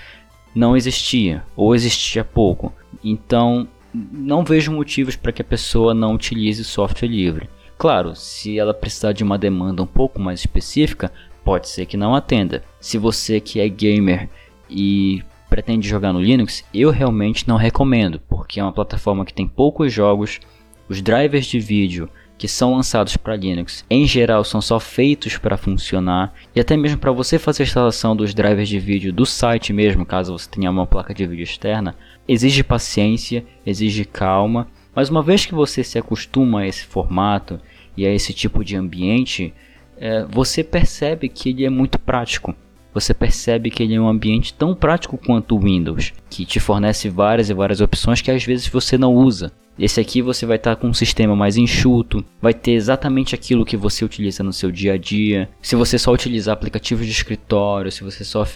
não 0.55 0.77
existia 0.77 1.45
ou 1.55 1.75
existia 1.75 2.25
pouco. 2.25 2.73
Então, 3.05 3.69
não 3.95 4.43
vejo 4.43 4.73
motivos 4.73 5.15
para 5.15 5.33
que 5.33 5.43
a 5.43 5.45
pessoa 5.45 5.95
não 5.95 6.15
utilize 6.15 6.65
software 6.65 7.09
livre. 7.09 7.49
Claro, 7.79 8.17
se 8.17 8.59
ela 8.59 8.73
precisar 8.73 9.13
de 9.13 9.23
uma 9.23 9.37
demanda 9.37 9.83
um 9.83 9.87
pouco 9.87 10.21
mais 10.21 10.41
específica, 10.41 11.13
pode 11.45 11.69
ser 11.69 11.87
que 11.87 11.97
não 11.97 12.15
atenda. 12.15 12.65
Se 12.81 12.97
você 12.97 13.39
que 13.39 13.61
é 13.61 13.69
gamer 13.69 14.29
e 14.69 15.23
pretende 15.49 15.89
jogar 15.89 16.13
no 16.13 16.21
Linux, 16.21 16.65
eu 16.73 16.91
realmente 16.91 17.47
não 17.47 17.57
recomendo, 17.57 18.21
porque 18.29 18.59
é 18.59 18.63
uma 18.63 18.73
plataforma 18.73 19.25
que 19.25 19.35
tem 19.35 19.47
poucos 19.47 19.93
jogos, 19.93 20.41
os 20.89 21.03
drivers 21.03 21.47
de 21.47 21.59
vídeo 21.59 22.09
que 22.39 22.47
são 22.47 22.75
lançados 22.75 23.17
para 23.17 23.37
Linux, 23.37 23.85
em 23.89 24.07
geral 24.07 24.45
são 24.45 24.61
só 24.61 24.79
feitos 24.79 25.39
para 25.39 25.57
funcionar. 25.57 26.35
E 26.55 26.61
até 26.61 26.77
mesmo 26.77 26.99
para 26.99 27.13
você 27.13 27.39
fazer 27.39 27.63
a 27.63 27.67
instalação 27.67 28.15
dos 28.15 28.35
drivers 28.35 28.69
de 28.69 28.79
vídeo 28.79 29.13
do 29.13 29.25
site 29.25 29.73
mesmo, 29.73 30.05
caso 30.05 30.37
você 30.37 30.49
tenha 30.49 30.71
uma 30.71 30.87
placa 30.87 31.15
de 31.15 31.27
vídeo 31.27 31.45
externa, 31.45 31.97
exige 32.29 32.63
paciência, 32.63 33.45
exige 33.65 34.05
calma, 34.05 34.69
mas 34.95 35.09
uma 35.09 35.23
vez 35.23 35.47
que 35.47 35.55
você 35.55 35.83
se 35.83 35.99
acostuma 35.99 36.61
a 36.61 36.67
esse 36.67 36.85
formato 36.85 37.59
e 37.97 38.07
a 38.07 38.13
esse 38.13 38.33
tipo 38.33 38.65
de 38.65 38.77
ambiente, 38.77 39.55
é, 39.97 40.25
você 40.25 40.63
percebe 40.63 41.29
que 41.29 41.51
ele 41.51 41.65
é 41.65 41.71
muito 41.71 41.99
prático 41.99 42.55
você 42.97 43.13
percebe 43.13 43.71
que 43.71 43.83
ele 43.83 43.95
é 43.95 44.01
um 44.01 44.09
ambiente 44.09 44.55
tão 44.55 44.75
prático 44.75 45.19
quanto 45.19 45.55
o 45.55 45.61
Windows, 45.61 46.15
que 46.31 46.47
te 46.47 46.59
fornece 46.59 47.11
várias 47.11 47.51
e 47.51 47.55
várias 47.55 47.83
opções 47.83 48.23
que 48.23 48.31
às 48.31 48.43
vezes 48.43 48.69
você 48.69 48.97
não 48.97 49.15
usa. 49.15 49.53
Esse 49.79 50.01
aqui 50.01 50.23
você 50.23 50.47
vai 50.47 50.57
estar 50.57 50.77
com 50.77 50.89
um 50.89 50.95
sistema 50.95 51.37
mais 51.37 51.59
enxuto, 51.59 52.25
vai 52.41 52.55
ter 52.55 52.73
exatamente 52.73 53.35
aquilo 53.35 53.67
que 53.67 53.77
você 53.77 54.03
utiliza 54.03 54.43
no 54.43 54.51
seu 54.51 54.71
dia 54.71 54.95
a 54.95 54.97
dia. 54.97 55.47
Se 55.61 55.77
você 55.77 55.99
só 55.99 56.11
utilizar 56.11 56.55
aplicativos 56.55 57.05
de 57.05 57.13
escritório, 57.13 57.93
se 57.93 58.03
você 58.03 58.25
só 58.25 58.47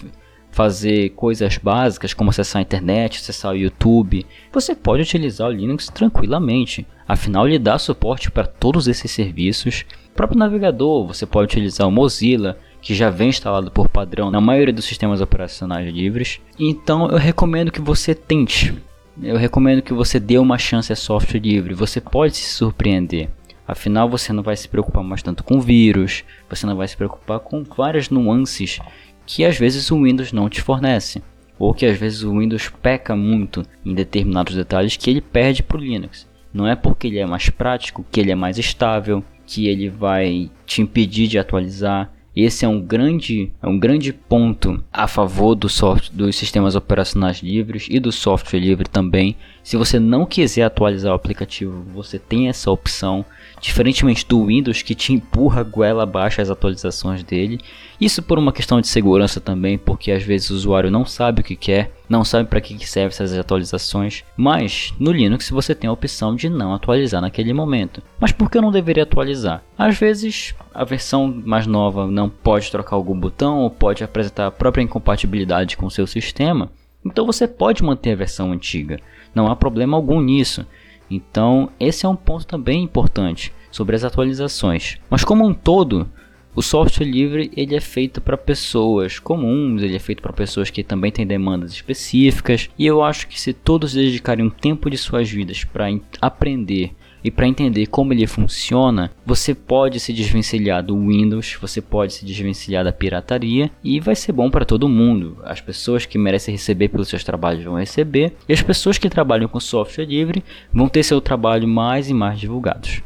fazer 0.49 1.11
coisas 1.11 1.59
básicas 1.59 2.11
como 2.11 2.31
acessar 2.31 2.61
a 2.61 2.63
internet, 2.63 3.19
acessar 3.19 3.53
o 3.53 3.57
YouTube, 3.57 4.25
você 4.51 4.73
pode 4.73 5.03
utilizar 5.03 5.49
o 5.49 5.51
Linux 5.51 5.85
tranquilamente. 5.85 6.87
Afinal, 7.07 7.47
ele 7.47 7.59
dá 7.59 7.77
suporte 7.77 8.31
para 8.31 8.47
todos 8.47 8.87
esses 8.87 9.11
serviços. 9.11 9.85
O 10.11 10.15
próprio 10.15 10.39
navegador, 10.39 11.05
você 11.05 11.27
pode 11.27 11.45
utilizar 11.45 11.87
o 11.87 11.91
Mozilla, 11.91 12.57
que 12.81 12.95
já 12.95 13.09
vem 13.09 13.29
instalado 13.29 13.69
por 13.71 13.87
padrão 13.87 14.31
na 14.31 14.41
maioria 14.41 14.73
dos 14.73 14.85
sistemas 14.85 15.21
operacionais 15.21 15.93
livres. 15.93 16.39
Então 16.59 17.09
eu 17.09 17.17
recomendo 17.17 17.71
que 17.71 17.81
você 17.81 18.15
tente. 18.15 18.73
Eu 19.21 19.37
recomendo 19.37 19.81
que 19.81 19.93
você 19.93 20.19
dê 20.19 20.37
uma 20.37 20.57
chance 20.57 20.91
a 20.91 20.95
software 20.95 21.39
livre. 21.39 21.73
Você 21.73 22.01
pode 22.01 22.35
se 22.35 22.53
surpreender. 22.53 23.29
Afinal, 23.67 24.09
você 24.09 24.33
não 24.33 24.43
vai 24.43 24.57
se 24.57 24.67
preocupar 24.67 25.03
mais 25.03 25.21
tanto 25.21 25.43
com 25.43 25.61
vírus, 25.61 26.25
você 26.49 26.65
não 26.65 26.75
vai 26.75 26.87
se 26.87 26.97
preocupar 26.97 27.39
com 27.39 27.63
várias 27.63 28.09
nuances 28.09 28.79
que 29.25 29.45
às 29.45 29.57
vezes 29.57 29.89
o 29.91 30.03
Windows 30.03 30.33
não 30.33 30.49
te 30.49 30.61
fornece, 30.61 31.23
ou 31.57 31.73
que 31.73 31.85
às 31.85 31.97
vezes 31.97 32.23
o 32.23 32.37
Windows 32.37 32.69
peca 32.81 33.15
muito 33.15 33.65
em 33.85 33.93
determinados 33.93 34.55
detalhes 34.55 34.97
que 34.97 35.09
ele 35.09 35.21
perde 35.21 35.63
para 35.63 35.77
o 35.77 35.79
Linux. 35.79 36.27
Não 36.53 36.67
é 36.67 36.75
porque 36.75 37.07
ele 37.07 37.19
é 37.19 37.25
mais 37.25 37.49
prático, 37.49 38.05
que 38.11 38.19
ele 38.19 38.31
é 38.31 38.35
mais 38.35 38.57
estável, 38.57 39.23
que 39.45 39.67
ele 39.67 39.87
vai 39.87 40.49
te 40.65 40.81
impedir 40.81 41.27
de 41.27 41.39
atualizar. 41.39 42.11
Esse 42.35 42.63
é 42.63 42.67
um 42.67 42.79
grande, 42.79 43.51
é 43.61 43.67
um 43.67 43.77
grande 43.77 44.13
ponto 44.13 44.81
a 44.91 45.07
favor 45.07 45.53
do 45.53 45.67
dos 46.13 46.35
sistemas 46.35 46.75
operacionais 46.75 47.39
livres 47.39 47.87
e 47.89 47.99
do 47.99 48.11
software 48.11 48.59
livre 48.59 48.87
também. 48.87 49.35
Se 49.63 49.77
você 49.77 49.99
não 49.99 50.25
quiser 50.25 50.63
atualizar 50.63 51.11
o 51.11 51.15
aplicativo, 51.15 51.83
você 51.93 52.17
tem 52.17 52.49
essa 52.49 52.71
opção. 52.71 53.23
Diferentemente 53.61 54.25
do 54.27 54.47
Windows 54.47 54.81
que 54.81 54.95
te 54.95 55.13
empurra 55.13 55.61
goela 55.61 56.03
abaixo 56.03 56.41
as 56.41 56.49
atualizações 56.49 57.23
dele. 57.23 57.59
Isso 57.99 58.23
por 58.23 58.39
uma 58.39 58.51
questão 58.51 58.81
de 58.81 58.87
segurança 58.87 59.39
também, 59.39 59.77
porque 59.77 60.11
às 60.11 60.23
vezes 60.23 60.49
o 60.49 60.55
usuário 60.55 60.89
não 60.89 61.05
sabe 61.05 61.41
o 61.41 61.43
que 61.43 61.55
quer, 61.55 61.91
não 62.09 62.25
sabe 62.25 62.49
para 62.49 62.59
que 62.59 62.75
servem 62.87 63.09
essas 63.09 63.37
atualizações. 63.37 64.23
Mas 64.35 64.91
no 64.99 65.11
Linux 65.11 65.51
você 65.51 65.75
tem 65.75 65.87
a 65.87 65.93
opção 65.93 66.35
de 66.35 66.49
não 66.49 66.73
atualizar 66.73 67.21
naquele 67.21 67.53
momento. 67.53 68.01
Mas 68.19 68.31
por 68.31 68.49
que 68.49 68.57
eu 68.57 68.63
não 68.63 68.71
deveria 68.71 69.03
atualizar? 69.03 69.63
Às 69.77 69.95
vezes 69.97 70.55
a 70.73 70.83
versão 70.83 71.31
mais 71.45 71.67
nova 71.67 72.07
não 72.07 72.29
pode 72.29 72.71
trocar 72.71 72.95
algum 72.95 73.17
botão 73.17 73.59
ou 73.59 73.69
pode 73.69 74.03
apresentar 74.03 74.47
a 74.47 74.51
própria 74.51 74.81
incompatibilidade 74.81 75.77
com 75.77 75.85
o 75.85 75.91
seu 75.91 76.07
sistema. 76.07 76.71
Então 77.05 77.25
você 77.25 77.47
pode 77.47 77.83
manter 77.83 78.13
a 78.13 78.15
versão 78.15 78.51
antiga. 78.51 78.99
Não 79.33 79.47
há 79.47 79.55
problema 79.55 79.97
algum 79.97 80.21
nisso. 80.21 80.65
Então, 81.09 81.69
esse 81.79 82.05
é 82.05 82.09
um 82.09 82.15
ponto 82.15 82.45
também 82.45 82.83
importante 82.83 83.53
sobre 83.69 83.95
as 83.95 84.03
atualizações. 84.03 84.97
Mas 85.09 85.23
como 85.23 85.45
um 85.45 85.53
todo, 85.53 86.09
o 86.53 86.61
software 86.61 87.05
livre 87.05 87.51
ele 87.55 87.75
é 87.75 87.79
feito 87.79 88.19
para 88.19 88.37
pessoas 88.37 89.19
comuns, 89.19 89.81
ele 89.81 89.95
é 89.95 89.99
feito 89.99 90.21
para 90.21 90.33
pessoas 90.33 90.69
que 90.69 90.83
também 90.83 91.11
têm 91.11 91.25
demandas 91.25 91.71
específicas, 91.71 92.69
e 92.77 92.85
eu 92.85 93.01
acho 93.01 93.27
que 93.27 93.39
se 93.39 93.53
todos 93.53 93.93
dedicarem 93.93 94.45
um 94.45 94.49
tempo 94.49 94.89
de 94.89 94.97
suas 94.97 95.29
vidas 95.29 95.63
para 95.63 95.87
aprender 96.19 96.93
e 97.23 97.29
para 97.29 97.47
entender 97.47 97.87
como 97.87 98.13
ele 98.13 98.25
funciona, 98.27 99.11
você 99.25 99.53
pode 99.53 99.99
se 99.99 100.13
desvencilhar 100.13 100.83
do 100.83 100.97
Windows, 100.97 101.57
você 101.61 101.81
pode 101.81 102.13
se 102.13 102.25
desvencilhar 102.25 102.83
da 102.83 102.91
pirataria 102.91 103.69
e 103.83 103.99
vai 103.99 104.15
ser 104.15 104.31
bom 104.31 104.49
para 104.49 104.65
todo 104.65 104.89
mundo. 104.89 105.37
As 105.43 105.61
pessoas 105.61 106.05
que 106.05 106.17
merecem 106.17 106.53
receber 106.53 106.89
pelos 106.89 107.07
seus 107.07 107.23
trabalhos 107.23 107.63
vão 107.63 107.77
receber 107.77 108.33
e 108.47 108.53
as 108.53 108.61
pessoas 108.61 108.97
que 108.97 109.09
trabalham 109.09 109.47
com 109.47 109.59
software 109.59 110.05
livre 110.05 110.43
vão 110.73 110.87
ter 110.87 111.03
seu 111.03 111.21
trabalho 111.21 111.67
mais 111.67 112.09
e 112.09 112.13
mais 112.13 112.39
divulgados. 112.39 113.01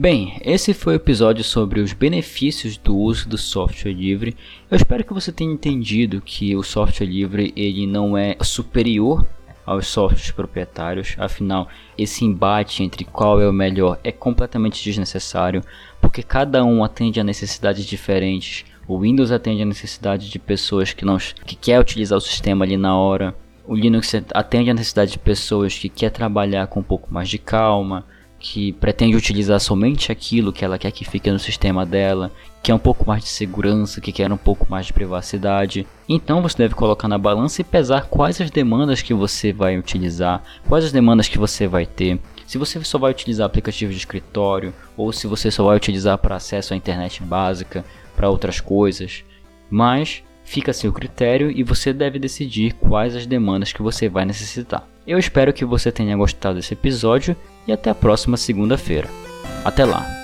Bem, 0.00 0.40
esse 0.44 0.72
foi 0.74 0.92
o 0.92 0.96
episódio 0.96 1.42
sobre 1.42 1.80
os 1.80 1.92
benefícios 1.92 2.76
do 2.76 2.96
uso 2.96 3.28
do 3.28 3.36
software 3.36 3.90
livre. 3.90 4.36
Eu 4.70 4.76
espero 4.76 5.02
que 5.02 5.12
você 5.12 5.32
tenha 5.32 5.52
entendido 5.52 6.22
que 6.24 6.54
o 6.54 6.62
software 6.62 7.04
livre 7.04 7.52
ele 7.56 7.84
não 7.84 8.16
é 8.16 8.36
superior 8.40 9.26
aos 9.66 9.88
softwares 9.88 10.30
proprietários, 10.30 11.16
afinal, 11.18 11.66
esse 11.98 12.24
embate 12.24 12.84
entre 12.84 13.04
qual 13.04 13.40
é 13.40 13.48
o 13.48 13.52
melhor 13.52 13.98
é 14.04 14.12
completamente 14.12 14.84
desnecessário, 14.84 15.64
porque 16.00 16.22
cada 16.22 16.64
um 16.64 16.84
atende 16.84 17.18
a 17.18 17.24
necessidades 17.24 17.84
diferentes. 17.84 18.64
O 18.86 19.00
Windows 19.00 19.32
atende 19.32 19.62
a 19.62 19.66
necessidade 19.66 20.30
de 20.30 20.38
pessoas 20.38 20.92
que 20.92 21.04
não 21.04 21.18
que 21.44 21.56
quer 21.56 21.80
utilizar 21.80 22.16
o 22.16 22.20
sistema 22.20 22.64
ali 22.64 22.76
na 22.76 22.96
hora. 22.96 23.34
O 23.66 23.74
Linux 23.74 24.14
atende 24.32 24.70
a 24.70 24.74
necessidade 24.74 25.10
de 25.10 25.18
pessoas 25.18 25.76
que 25.76 25.88
quer 25.88 26.10
trabalhar 26.10 26.68
com 26.68 26.78
um 26.78 26.84
pouco 26.84 27.12
mais 27.12 27.28
de 27.28 27.38
calma 27.38 28.06
que 28.38 28.72
pretende 28.74 29.16
utilizar 29.16 29.58
somente 29.58 30.12
aquilo 30.12 30.52
que 30.52 30.64
ela 30.64 30.78
quer 30.78 30.92
que 30.92 31.04
fique 31.04 31.30
no 31.30 31.38
sistema 31.38 31.84
dela, 31.84 32.30
que 32.62 32.70
é 32.70 32.74
um 32.74 32.78
pouco 32.78 33.06
mais 33.06 33.24
de 33.24 33.28
segurança, 33.28 34.00
que 34.00 34.12
quer 34.12 34.30
um 34.32 34.36
pouco 34.36 34.66
mais 34.70 34.86
de 34.86 34.92
privacidade. 34.92 35.86
Então 36.08 36.40
você 36.40 36.58
deve 36.58 36.74
colocar 36.74 37.08
na 37.08 37.18
balança 37.18 37.60
e 37.60 37.64
pesar 37.64 38.06
quais 38.06 38.40
as 38.40 38.50
demandas 38.50 39.02
que 39.02 39.12
você 39.12 39.52
vai 39.52 39.76
utilizar, 39.76 40.42
quais 40.68 40.84
as 40.84 40.92
demandas 40.92 41.28
que 41.28 41.38
você 41.38 41.66
vai 41.66 41.84
ter. 41.84 42.20
Se 42.46 42.58
você 42.58 42.82
só 42.84 42.98
vai 42.98 43.10
utilizar 43.10 43.46
aplicativos 43.46 43.94
de 43.94 44.00
escritório 44.00 44.72
ou 44.96 45.12
se 45.12 45.26
você 45.26 45.50
só 45.50 45.64
vai 45.64 45.76
utilizar 45.76 46.16
para 46.18 46.36
acesso 46.36 46.72
à 46.72 46.76
internet 46.76 47.22
básica, 47.22 47.84
para 48.16 48.30
outras 48.30 48.60
coisas. 48.60 49.24
Mas 49.70 50.22
fica 50.44 50.70
a 50.70 50.74
seu 50.74 50.92
critério 50.92 51.50
e 51.50 51.62
você 51.62 51.92
deve 51.92 52.18
decidir 52.18 52.72
quais 52.74 53.14
as 53.14 53.26
demandas 53.26 53.72
que 53.72 53.82
você 53.82 54.08
vai 54.08 54.24
necessitar. 54.24 54.88
Eu 55.06 55.18
espero 55.18 55.52
que 55.52 55.64
você 55.64 55.92
tenha 55.92 56.16
gostado 56.16 56.56
desse 56.56 56.72
episódio 56.72 57.36
e 57.68 57.72
até 57.72 57.90
a 57.90 57.94
próxima 57.94 58.36
segunda-feira. 58.36 59.08
Até 59.64 59.84
lá! 59.84 60.17